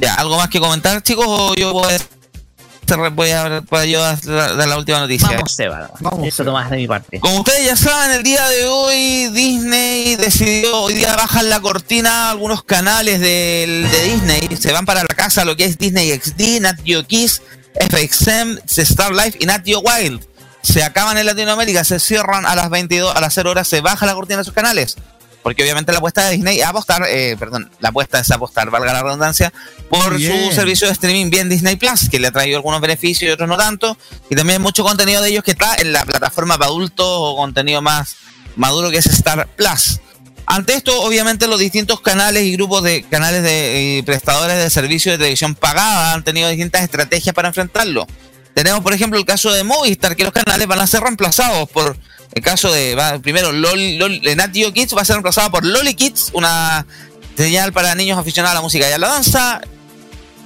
[0.00, 1.26] Ya, ¿algo más que comentar, chicos?
[1.28, 5.28] O yo voy a, voy a, voy a dar la, última noticia.
[5.28, 5.90] Vamos, Seba.
[6.24, 7.20] Eso nomás de mi parte.
[7.20, 12.30] Como ustedes ya saben, el día de hoy Disney decidió, hoy día bajan la cortina
[12.30, 16.60] algunos canales del- de Disney, se van para la casa lo que es Disney XD,
[16.60, 17.42] Nat Geo Kids,
[17.74, 20.24] FXM, Star Life y Nat Geo Wild.
[20.62, 24.06] Se acaban en Latinoamérica, se cierran a las 22, a las 0 horas, se baja
[24.06, 24.96] la cortina de esos canales.
[25.42, 28.92] Porque obviamente la apuesta de Disney es apostar, eh, perdón, la apuesta es apostar, valga
[28.92, 29.52] la redundancia,
[29.88, 30.50] por Bien.
[30.50, 33.48] su servicio de streaming bien Disney Plus, que le ha traído algunos beneficios y otros
[33.48, 33.96] no tanto.
[34.28, 37.80] Y también mucho contenido de ellos que está en la plataforma para adultos o contenido
[37.80, 38.16] más
[38.56, 40.00] maduro que es Star Plus.
[40.50, 45.12] Ante esto, obviamente, los distintos canales y grupos de canales de eh, prestadores de servicios
[45.12, 48.06] de televisión pagada han tenido distintas estrategias para enfrentarlo.
[48.54, 51.98] Tenemos, por ejemplo, el caso de Movistar, que los canales van a ser reemplazados por
[52.32, 55.94] el caso de, primero, LOL, LOL, Nat Geo Kids va a ser reemplazado por Loli
[55.94, 56.86] Kids, una
[57.36, 59.60] señal para niños aficionados a la música y a la danza.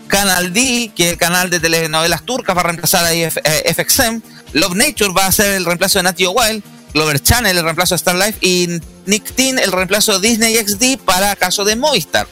[0.08, 3.72] Canal D, que es el canal de telenovelas turcas, va a reemplazar a IF- eh,
[3.74, 4.20] FXM.
[4.52, 6.62] Love Nature va a ser el reemplazo de Nat Geo Wild.
[6.92, 8.34] Clover Channel, el reemplazo de Star Life.
[8.42, 8.68] Y
[9.06, 12.26] Nick Teen, el reemplazo de Disney XD para caso de Movistar.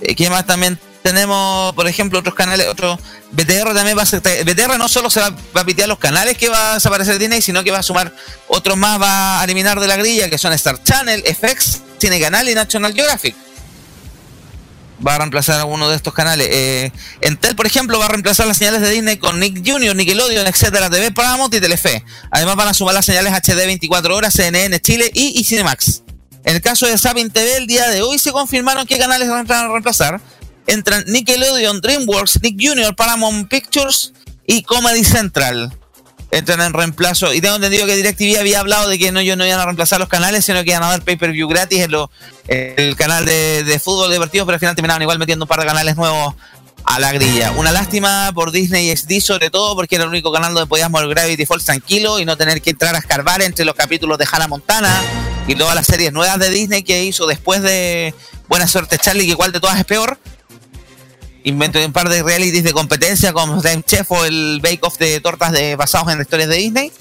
[0.00, 2.98] Eh, ¿Qué más también tenemos, por ejemplo, otros canales, otros
[3.30, 6.36] BTR también va a ser, BTR no solo se va, va a pitear los canales
[6.36, 8.14] que va a desaparecer Disney, sino que va a sumar
[8.48, 12.48] otros más, va a eliminar de la grilla, que son Star Channel, FX, Cine Canal
[12.48, 13.34] y National Geographic.
[15.06, 16.48] Va a reemplazar alguno de estos canales.
[16.50, 20.46] Eh, Entel, por ejemplo, va a reemplazar las señales de Disney con Nick Jr., Nickelodeon,
[20.46, 22.04] etcétera, TV Paramount y Telefe.
[22.32, 26.02] Además van a sumar las señales HD 24 horas, CNN Chile y, Cinemax.
[26.44, 29.48] En el caso de Sapin TV, el día de hoy se confirmaron qué canales van
[29.50, 30.20] a reemplazar.
[30.68, 34.12] Entran Nickelodeon, DreamWorks, Nick Jr., Paramount Pictures
[34.46, 35.72] y Comedy Central.
[36.30, 37.32] Entran en reemplazo.
[37.32, 39.98] Y tengo entendido que DirecTV había hablado de que no, ellos no iban a reemplazar
[39.98, 41.94] los canales, sino que iban a dar pay-per-view gratis en
[42.76, 45.66] el canal de, de fútbol deportivo, pero al final terminaron igual metiendo un par de
[45.66, 46.34] canales nuevos
[46.84, 47.52] a la grilla.
[47.52, 51.10] Una lástima por Disney XD, sobre todo porque era el único canal donde podíamos ver
[51.10, 54.48] Gravity Falls tranquilo y no tener que entrar a escarbar entre los capítulos de Hannah
[54.48, 55.02] Montana
[55.46, 58.14] y todas las series nuevas de Disney que hizo después de
[58.48, 60.18] Buena Suerte Charlie, que igual de todas es peor.
[61.48, 65.18] Invento un par de realities de competencia como Time Chef o el Bake Off de
[65.20, 66.92] tortas de, basados en historias de Disney.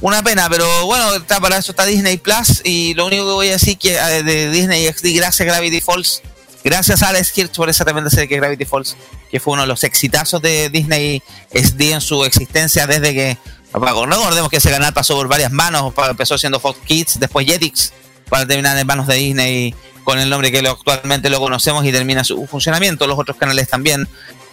[0.00, 2.62] Una pena, pero bueno, está, para eso está Disney Plus.
[2.64, 6.22] Y lo único que voy a decir que eh, de Disney XD, gracias Gravity Falls,
[6.62, 8.96] gracias a Alex Hirsch por esa tremenda serie que Gravity Falls,
[9.28, 11.20] que fue uno de los exitazos de Disney
[11.52, 13.38] XD en su existencia desde que.
[13.74, 17.92] No recordemos que ese canal pasó por varias manos, empezó siendo Fox Kids, después Jetix,
[18.28, 19.74] para terminar en manos de Disney
[20.04, 23.06] con el nombre que actualmente lo conocemos y termina su funcionamiento.
[23.06, 24.08] Los otros canales también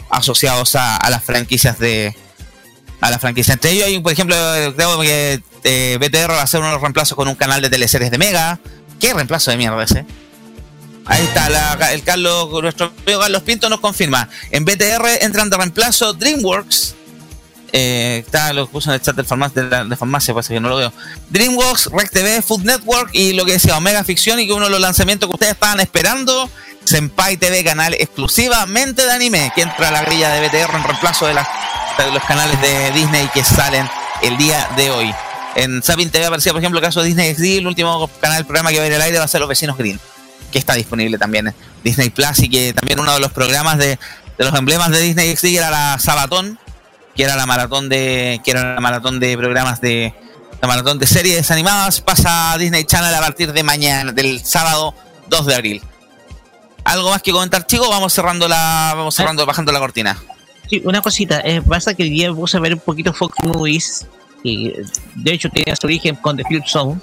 [0.10, 2.16] asociados a, las franquicias de
[3.02, 3.56] a las franquicias.
[3.56, 4.36] Entre ellos hay, por ejemplo,
[4.76, 8.18] creo que eh, BTR va a hacer unos reemplazos con un canal de teleseries de
[8.18, 8.60] Mega.
[9.00, 10.06] ¿Qué reemplazo de mierda ese?
[11.06, 14.28] Ahí está, el Carlos, nuestro amigo Carlos Pinto nos confirma.
[14.52, 16.97] En BTR entran de reemplazo DreamWorks.
[17.80, 20.60] Eh, está, lo puso en el chat del farmacia, de, la, de farmacia, parece que
[20.60, 20.92] no lo veo.
[21.30, 24.72] DreamWorks, Rec TV, Food Network y lo que decía Omega Ficción y que uno de
[24.72, 26.50] los lanzamientos que ustedes estaban esperando,
[26.86, 31.28] Senpai TV, canal exclusivamente de anime, que entra a la grilla de BTR en reemplazo
[31.28, 33.88] de, los canales de Disney que salen
[34.24, 35.14] el día de hoy.
[35.56, 38.46] En Sapin TV aparecía, por ejemplo, el caso de Disney XD, el último canal del
[38.48, 40.00] programa que va a ir al aire va a ser Los Vecinos Green,
[40.52, 44.00] que está disponible también en Disney Plus y que también uno de los programas de,
[44.40, 46.58] de los emblemas de Disney XD era la Sabatón,
[47.18, 50.14] que era la maratón de que era la maratón de programas de
[50.62, 54.94] la maratón de series animadas pasa a Disney Channel a partir de mañana del sábado
[55.28, 55.82] 2 de abril.
[56.84, 57.90] ¿Algo más que comentar, chicos?
[57.90, 60.18] Vamos cerrando la vamos cerrando bajando la cortina.
[60.70, 64.06] Sí, una cosita, eh, pasa que hoy día puse a ver un poquito Fox Movies,
[64.44, 64.74] y
[65.16, 67.00] de hecho tiene su origen con The Flip Zone.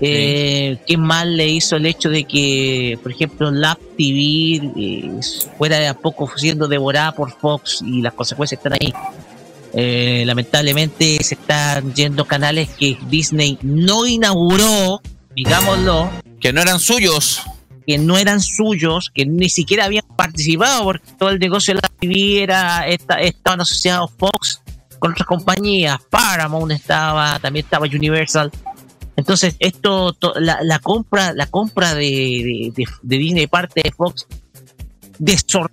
[0.00, 5.10] Eh, ¿Qué mal le hizo el hecho de que, por ejemplo, Lab TV eh,
[5.56, 8.92] fuera de a poco siendo devorada por Fox y las consecuencias están ahí?
[9.72, 15.00] Eh, lamentablemente se están yendo canales que Disney no inauguró,
[15.34, 16.10] digámoslo,
[16.40, 17.42] que no eran suyos,
[17.86, 21.88] que no eran suyos, que ni siquiera habían participado porque todo el negocio de la
[22.00, 24.62] TV era esta- estaban asociados Fox
[24.98, 28.50] con otras compañías, Paramount estaba, también estaba Universal.
[29.16, 34.26] Entonces esto, to- la, compra, la compra de, de, de- de Disney parte de Fox
[35.18, 35.70] desordenó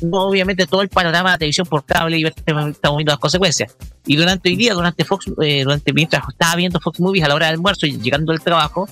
[0.00, 3.76] obviamente todo el panorama de la televisión por cable y estamos viendo las consecuencias.
[4.06, 7.34] Y durante hoy día, durante Fox, eh, durante mientras estaba viendo Fox Movies a la
[7.34, 8.88] hora del almuerzo y llegando al trabajo,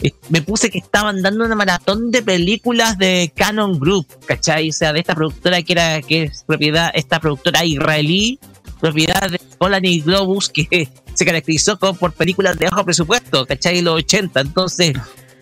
[0.00, 4.70] eh, me puse que estaban dando una maratón de películas de Canon Group, ¿cachai?
[4.70, 8.38] O sea, de esta productora que era, que es propiedad, esta productora israelí,
[8.80, 13.82] propiedad de Polanyi Globus, que se caracterizó como por películas de bajo presupuesto, ¿cachai?
[13.82, 14.40] Los 80.
[14.40, 14.92] Entonces,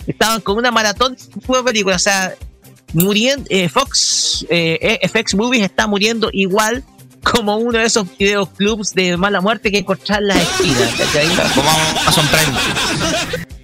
[0.07, 2.35] estaban con una maratón de películas, o sea,
[2.93, 6.83] muriendo, eh, Fox, eh, FX Movies está muriendo igual
[7.23, 11.27] como uno de esos videoclubs de mala muerte que encontrar las esquinas, ¿cachai?
[11.55, 11.69] Como
[12.03, 13.57] Amazon Prime.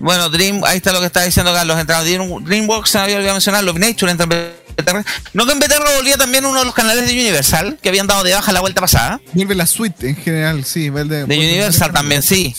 [0.00, 1.78] Bueno, Dream, ahí está lo que está diciendo Carlos.
[1.78, 4.26] Entra Dream- DreamWorks, se había olvidado mencionar, Love Nature entra
[5.32, 8.22] No que en BTR volvía también uno de los canales de Universal, que habían dado
[8.22, 9.20] de baja la vuelta pasada.
[9.32, 10.90] Vuelve la suite en general, sí.
[10.90, 12.54] De, De Universal también, sí.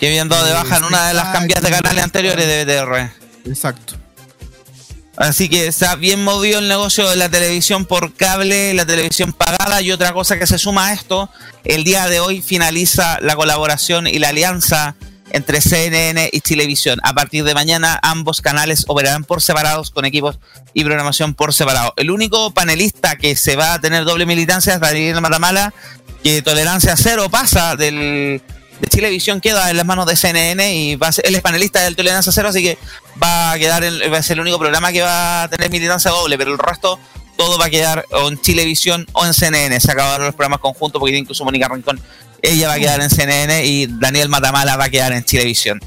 [0.00, 3.48] Que habían dado de baja en una de las cambias de canales anteriores de BTR.
[3.48, 3.94] Exacto.
[5.16, 9.80] Así que está bien movido el negocio de la televisión por cable, la televisión pagada
[9.80, 11.30] y otra cosa que se suma a esto,
[11.64, 14.96] el día de hoy finaliza la colaboración y la alianza
[15.34, 16.98] entre CNN y Televisión.
[17.02, 20.38] A partir de mañana ambos canales operarán por separados con equipos
[20.72, 21.92] y programación por separado.
[21.96, 25.74] El único panelista que se va a tener doble militancia es Daniel Matamala,
[26.22, 28.40] que tolerancia cero pasa del
[28.80, 31.80] de Chilevisión queda en las manos de CNN y va a ser- él es panelista
[31.82, 32.76] del Tolerancia Cero, así que
[33.22, 36.10] va a quedar en- va a ser el único programa que va a tener militancia
[36.10, 36.98] doble, pero el resto
[37.36, 39.78] todo va a quedar o en Chilevisión o en CNN.
[39.80, 42.00] Se acabaron los programas conjuntos porque incluso Mónica Rincón,
[42.44, 45.80] ella va a quedar en CNN y Daniel Matamala va a quedar en Chilevisión.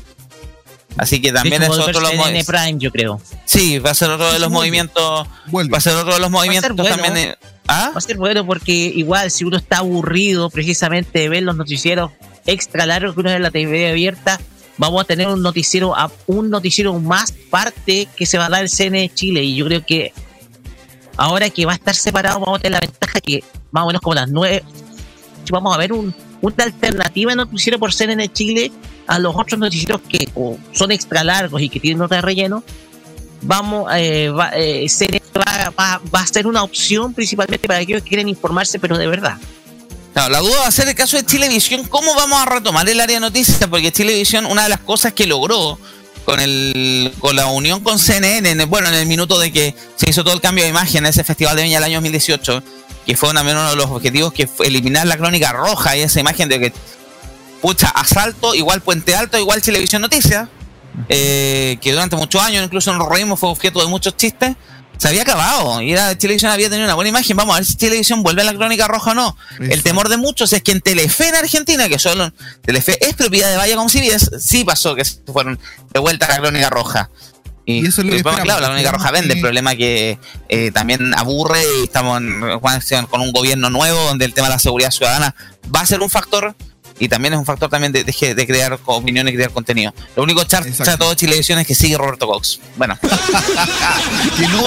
[0.97, 3.21] Así que también es otro de los verse en mo- Prime, yo creo.
[3.45, 5.27] Sí, va a ser otro de los movimientos.
[5.53, 6.95] Va a ser otro de los movimientos bueno.
[6.95, 7.17] también.
[7.17, 7.35] eh,
[7.67, 7.91] ¿Ah?
[7.93, 12.11] Va a ser bueno porque igual si uno está aburrido precisamente de ver los noticieros
[12.47, 14.39] extra largos que uno ve en la TV abierta,
[14.77, 18.63] vamos a tener un noticiero a- un noticiero más parte que se va a dar
[18.63, 20.13] el CN Chile y yo creo que
[21.17, 24.01] ahora que va a estar separado vamos a tener la ventaja que más o menos
[24.01, 24.63] como las nueve
[25.51, 28.71] vamos a ver un, una alternativa de noticiero por CNN Chile
[29.07, 30.29] a los otros noticieros que
[30.73, 32.63] son extra largos y que tienen nota de relleno
[33.41, 34.85] vamos eh, va, eh,
[35.37, 39.07] va, va- va a ser una opción principalmente para aquellos que quieren informarse pero de
[39.07, 39.37] verdad
[40.13, 41.83] Claro, la duda va a ser el caso de Chilevisión.
[41.83, 43.59] ¿Cómo vamos a retomar el área de noticias?
[43.69, 45.77] Porque Chilevisión, una de las cosas que logró
[46.25, 49.75] con el con la unión con CNN, en el- bueno, en el minuto de que
[49.95, 52.63] se hizo todo el cambio de imagen en ese Festival de Viña del año 2018,
[53.07, 56.19] que fue también uno de los objetivos que fue eliminar la crónica roja y esa
[56.19, 56.73] imagen de que,
[57.61, 60.49] pucha, asalto, igual Puente Alto, igual Chilevisión Noticias,
[61.07, 64.57] eh, que durante muchos años, incluso en los reímos, fue objeto de muchos chistes.
[64.97, 67.37] Se había acabado y era, Chilevisión había tenido una buena imagen.
[67.37, 69.37] Vamos a ver si Chilevisión vuelve a la crónica roja o no.
[69.57, 73.49] El temor de muchos es que en Telefe en Argentina, que solo Telefe es propiedad
[73.49, 75.57] de Viacom CBS, sí pasó que se fueron
[75.93, 77.09] de vuelta a la crónica roja.
[77.67, 79.33] Y, Y eso es lo que bueno, claro, la crónica roja vende.
[79.35, 80.17] El problema que
[80.49, 84.59] eh, también aburre y estamos en- con un gobierno nuevo donde el tema de la
[84.59, 85.35] seguridad ciudadana
[85.75, 86.55] va a ser un factor
[86.99, 89.93] Y también es un factor también de, de, de crear opinión y crear contenido.
[90.15, 92.59] Lo único chato de Chilevisión es que sigue Roberto Cox.
[92.75, 92.97] Bueno,
[94.37, 94.63] que no,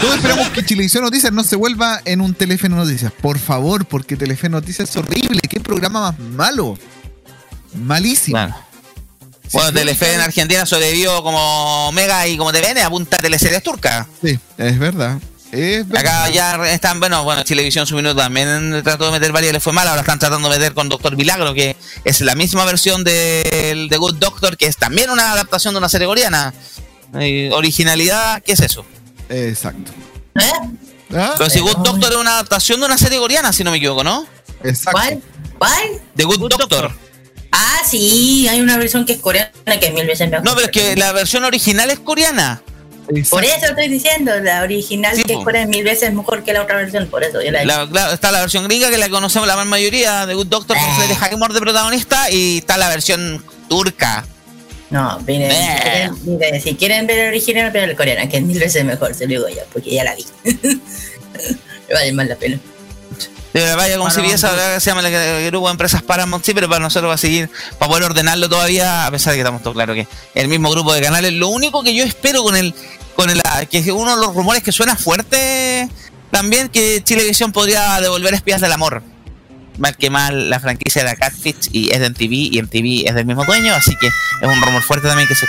[0.00, 3.12] todos esperamos que Chilevisión Noticias no se vuelva en un Telefe Noticias.
[3.20, 5.40] Por favor, porque Telefe Noticias es horrible.
[5.48, 6.78] ¿Qué programa más malo?
[7.74, 8.38] Malísimo.
[8.38, 8.56] bueno.
[9.52, 13.62] Bueno, Sí, Telefe en Argentina sobrevivió como Mega y como TVN a punta de teleseries
[13.62, 14.06] turcas.
[14.22, 15.18] Sí, es verdad.
[15.52, 16.24] Es verdad.
[16.24, 19.60] Acá ya están, bueno, bueno, Chilevisión su minuto también trató de meter varias y le
[19.60, 23.04] fue mal, ahora están tratando de meter con Doctor Milagro, que es la misma versión
[23.04, 26.54] de, de Good Doctor, que es también una adaptación de una serie coreana.
[27.20, 28.86] Eh, originalidad, ¿qué es eso?
[29.28, 29.92] Exacto.
[30.40, 30.78] ¿Eh?
[31.14, 31.34] ¿Ah?
[31.36, 34.02] Pero si Good Doctor es una adaptación de una serie coreana, si no me equivoco,
[34.02, 34.26] ¿no?
[34.64, 34.92] Exacto.
[34.92, 35.22] ¿Cuál?
[35.58, 36.00] ¿Cuál?
[36.14, 36.68] De Good, Good Doctor.
[36.68, 37.11] Doctor.
[37.92, 40.44] Sí, hay una versión que es coreana que es mil veces mejor.
[40.44, 42.62] No, pero es que la versión original es coreana.
[43.30, 46.52] Por eso estoy diciendo, la original Sí, que es coreana es mil veces mejor que
[46.52, 49.08] la otra versión, por eso yo la La- claro, está la versión gringa que la
[49.10, 52.88] conocemos la gran mayoría de Good Doctor con Freddie Highmore de protagonista y está la
[52.88, 54.24] versión turca.
[54.90, 55.54] No, miren, Eh.
[55.54, 58.84] si quieren, miren, si quieren ver el original, vean el coreano, que es mil veces
[58.84, 60.24] mejor, se lo digo yo, porque ya la vi.
[61.92, 62.58] vale más la pena.
[63.52, 66.02] De verdad, vaya como si Paramount viese ahora que se llama el grupo de empresas
[66.02, 69.36] Paramount, sí, pero para nosotros va a seguir, para poder ordenarlo todavía, a pesar de
[69.36, 71.32] que estamos todos claros que el mismo grupo de canales.
[71.34, 72.74] Lo único que yo espero con el,
[73.14, 75.88] con el, ah, que es uno de los rumores que suena fuerte
[76.30, 79.02] también, que Chilevisión podría devolver Espías del Amor.
[79.78, 83.14] Mal que mal, la franquicia de la Catfish y es de MTV y MTV es
[83.14, 85.46] del mismo dueño, así que es un rumor fuerte también que se.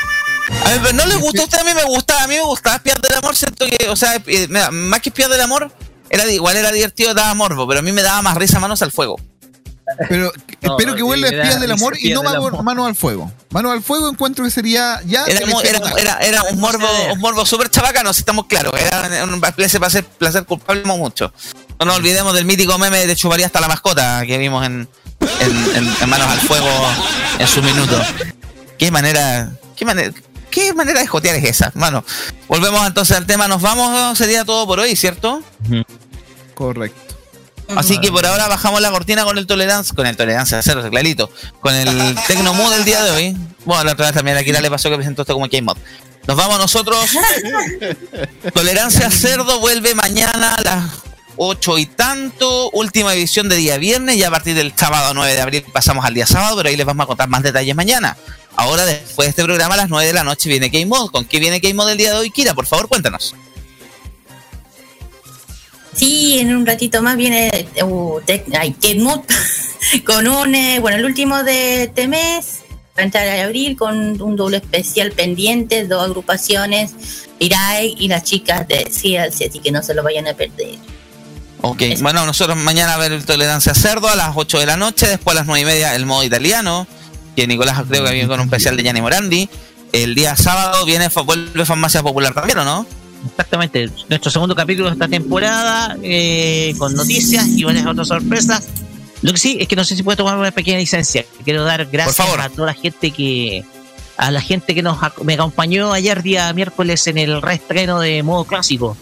[0.65, 2.43] A ver, pero no le gusta a usted, a mí me gusta, a mí me
[2.43, 5.71] gustaba Espías del Amor, siento que, o sea, eh, más que Espías del Amor,
[6.13, 8.91] era, igual era divertido, daba morbo, pero a mí me daba más risa manos al
[8.91, 9.19] fuego.
[10.09, 10.31] Pero
[10.61, 12.63] No, espero que vuelva Espías del Amor y no del mano, Amor.
[12.63, 13.31] mano al fuego.
[13.49, 15.25] Mano al fuego encuentro que sería ya.
[15.25, 18.71] Era, mu- era, era, era un morbo, un morbo súper chabacano, si estamos claros.
[18.79, 21.33] Era un placer, placer, placer culpable mucho.
[21.79, 24.87] No nos olvidemos del mítico meme de chuparía hasta la mascota que vimos en,
[25.41, 26.69] en, en- en Manos al Fuego
[27.39, 28.01] en su minuto.
[28.77, 30.13] Qué manera, qué manera,
[30.53, 32.05] qué manera de jotear es esa, mano.
[32.47, 35.41] Volvemos entonces al tema, nos vamos, sería todo por hoy, ¿cierto?
[36.53, 37.15] Correcto.
[37.75, 41.31] Así que por ahora bajamos la cortina con el tolerancia, con el tolerancia cero, clarito,
[41.59, 43.37] con el Tecnomood del día de hoy.
[43.65, 45.77] Bueno, la otra vez también a Kira le pasó que presentó esto como K-Mod.
[46.27, 47.09] Nos vamos nosotros.
[48.53, 50.83] Tolerancia Cerdo vuelve mañana a las
[51.37, 52.69] 8 y tanto.
[52.71, 56.13] Última edición de día viernes y a partir del sábado 9 de abril pasamos al
[56.13, 58.17] día sábado, pero ahí les vamos a contar más detalles mañana.
[58.55, 61.09] Ahora, después de este programa, a las 9 de la noche viene K-Mod.
[61.11, 62.53] ¿Con qué viene K-Mod el día de hoy, Kira?
[62.53, 63.35] Por favor, cuéntanos.
[65.95, 69.21] Sí, en un ratito más viene uh, Tec- ay, Kate Mood
[70.05, 72.61] con un, eh, bueno, el último de este mes,
[72.97, 76.93] va a entrar a abril con un doble especial pendiente, dos agrupaciones,
[77.39, 80.77] Irai y las chicas de CLC, así que no se lo vayan a perder.
[81.65, 85.07] Ok, bueno, nosotros mañana a ver el Tolerancia Cerdo a las 8 de la noche,
[85.07, 86.85] después a las 9 y media el modo italiano,
[87.37, 89.49] que Nicolás creo que viene con un especial de Gianni Morandi.
[89.93, 92.85] El día sábado viene vuelve Farmacia Popular también, ¿o no?
[93.29, 98.67] Exactamente, nuestro segundo capítulo de esta temporada, eh, con noticias y varias otras sorpresas.
[99.21, 101.23] Lo que sí es que no sé si puedo tomar una pequeña licencia.
[101.45, 102.41] Quiero dar gracias favor.
[102.41, 103.63] a toda la gente que
[104.17, 108.43] a la gente que nos me acompañó ayer día miércoles en el reestreno de modo
[108.43, 108.97] clásico,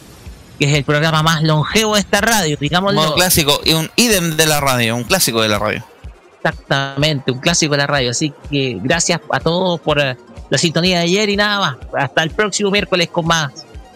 [0.62, 3.02] que es el programa más longevo de esta radio, digámoslo.
[3.02, 5.84] Modo clásico y un idem de la radio, un clásico de la radio.
[6.38, 8.12] Exactamente, un clásico de la radio.
[8.12, 10.16] Así que gracias a todos por eh,
[10.52, 11.78] la sintonía de ayer y nada más.
[11.98, 13.52] Hasta el próximo miércoles con más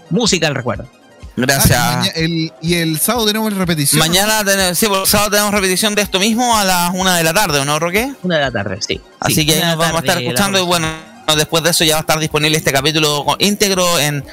[0.10, 0.88] música al recuerdo.
[1.36, 1.78] Gracias.
[1.80, 4.00] Ah, y, el- y el sábado tenemos la repetición.
[4.00, 7.24] Mañana tenemos, sí, por el sábado tenemos repetición de esto mismo a las 1 de
[7.24, 8.12] la tarde, ¿o no, Roque?
[8.24, 9.00] Una de la tarde, sí.
[9.20, 10.88] Así Sí, que ahí una nos vamos a estar escuchando y bueno,
[11.36, 14.24] después de eso ya va a estar disponible este capítulo íntegro en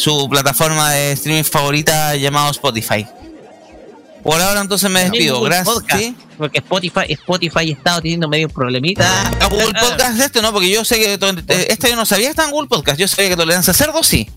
[0.00, 3.06] su plataforma de streaming favorita llamado Spotify.
[4.22, 6.14] Por ahora entonces me despido, gracias.
[6.36, 9.28] Porque Spotify, Spotify estado teniendo medio problemita.
[9.40, 10.52] ¿A Google Podcast de esto no?
[10.52, 11.14] Porque yo sé que
[11.68, 14.28] esto yo no sabía que estaba en Google Podcast, yo sabía que Tolerancia Cerdo sí.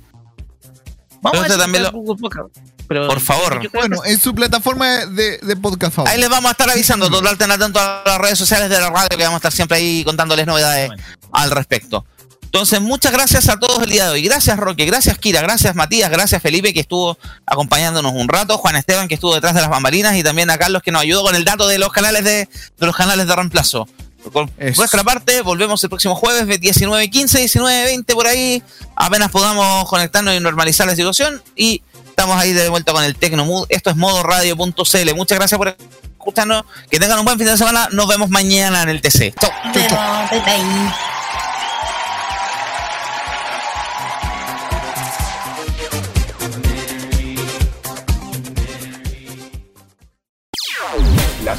[1.22, 2.58] Vamos Pero a este también lo- Google Podcast.
[2.88, 3.62] Pero Por favor.
[3.74, 6.18] Bueno, en su plataforma de, de podcast Ahí favorita.
[6.18, 9.08] les vamos a estar avisando, total, ten atento a las redes sociales de la radio
[9.18, 11.04] que vamos a estar siempre ahí contándoles novedades Bueno.
[11.32, 12.06] al respecto.
[12.54, 14.22] Entonces, muchas gracias a todos el día de hoy.
[14.22, 14.86] Gracias, Roque.
[14.86, 15.42] Gracias, Kira.
[15.42, 16.12] Gracias, Matías.
[16.12, 17.18] Gracias, Felipe, que estuvo
[17.48, 18.60] acompañándonos un rato.
[18.60, 20.16] Juan Esteban, que estuvo detrás de las bambalinas.
[20.16, 22.48] Y también a Carlos, que nos ayudó con el dato de los canales de,
[22.78, 23.88] de los canales de reemplazo.
[24.32, 24.80] Por Eso.
[24.80, 28.62] nuestra parte, volvemos el próximo jueves, 19.15, 19.20 por ahí.
[28.96, 31.42] Apenas podamos conectarnos y normalizar la situación.
[31.56, 33.66] Y estamos ahí de vuelta con el Tecnomood.
[33.70, 35.16] Esto es modoradio.cl.
[35.16, 35.76] Muchas gracias por
[36.20, 36.66] escucharnos.
[36.92, 37.90] Que tengan un buen fin de semana.
[37.92, 39.34] Nos vemos mañana en el TC.
[39.40, 39.50] Chau.
[39.74, 41.13] Bye bye.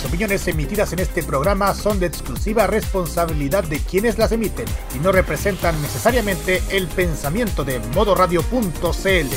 [0.05, 4.99] Las opiniones emitidas en este programa son de exclusiva responsabilidad de quienes las emiten y
[4.99, 9.29] no representan necesariamente el pensamiento de modoradio.cl.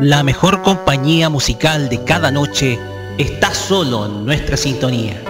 [0.00, 2.78] La mejor compañía musical de cada noche
[3.16, 5.29] está solo en nuestra sintonía.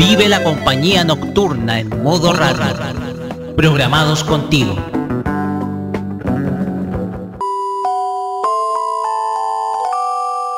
[0.00, 2.74] Vive la compañía nocturna en modo radio.
[3.54, 4.74] Programados contigo.